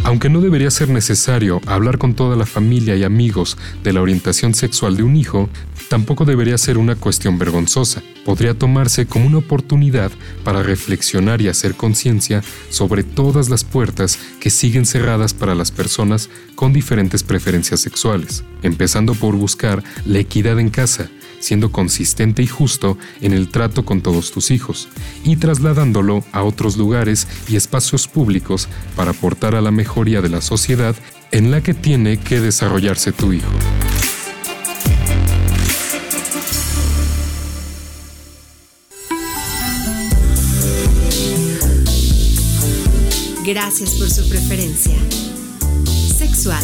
[0.09, 4.55] Aunque no debería ser necesario hablar con toda la familia y amigos de la orientación
[4.55, 5.51] sexual de un hijo,
[5.87, 8.01] tampoco debería ser una cuestión vergonzosa.
[8.25, 10.11] Podría tomarse como una oportunidad
[10.43, 12.41] para reflexionar y hacer conciencia
[12.71, 19.13] sobre todas las puertas que siguen cerradas para las personas con diferentes preferencias sexuales, empezando
[19.13, 24.31] por buscar la equidad en casa, siendo consistente y justo en el trato con todos
[24.31, 24.89] tus hijos
[25.23, 30.41] y trasladándolo a otros lugares y espacios públicos para aportar a la mejoría de la
[30.41, 30.95] sociedad
[31.31, 33.51] en la que tiene que desarrollarse tu hijo.
[43.45, 44.95] Gracias por su preferencia.
[46.15, 46.63] Sexual.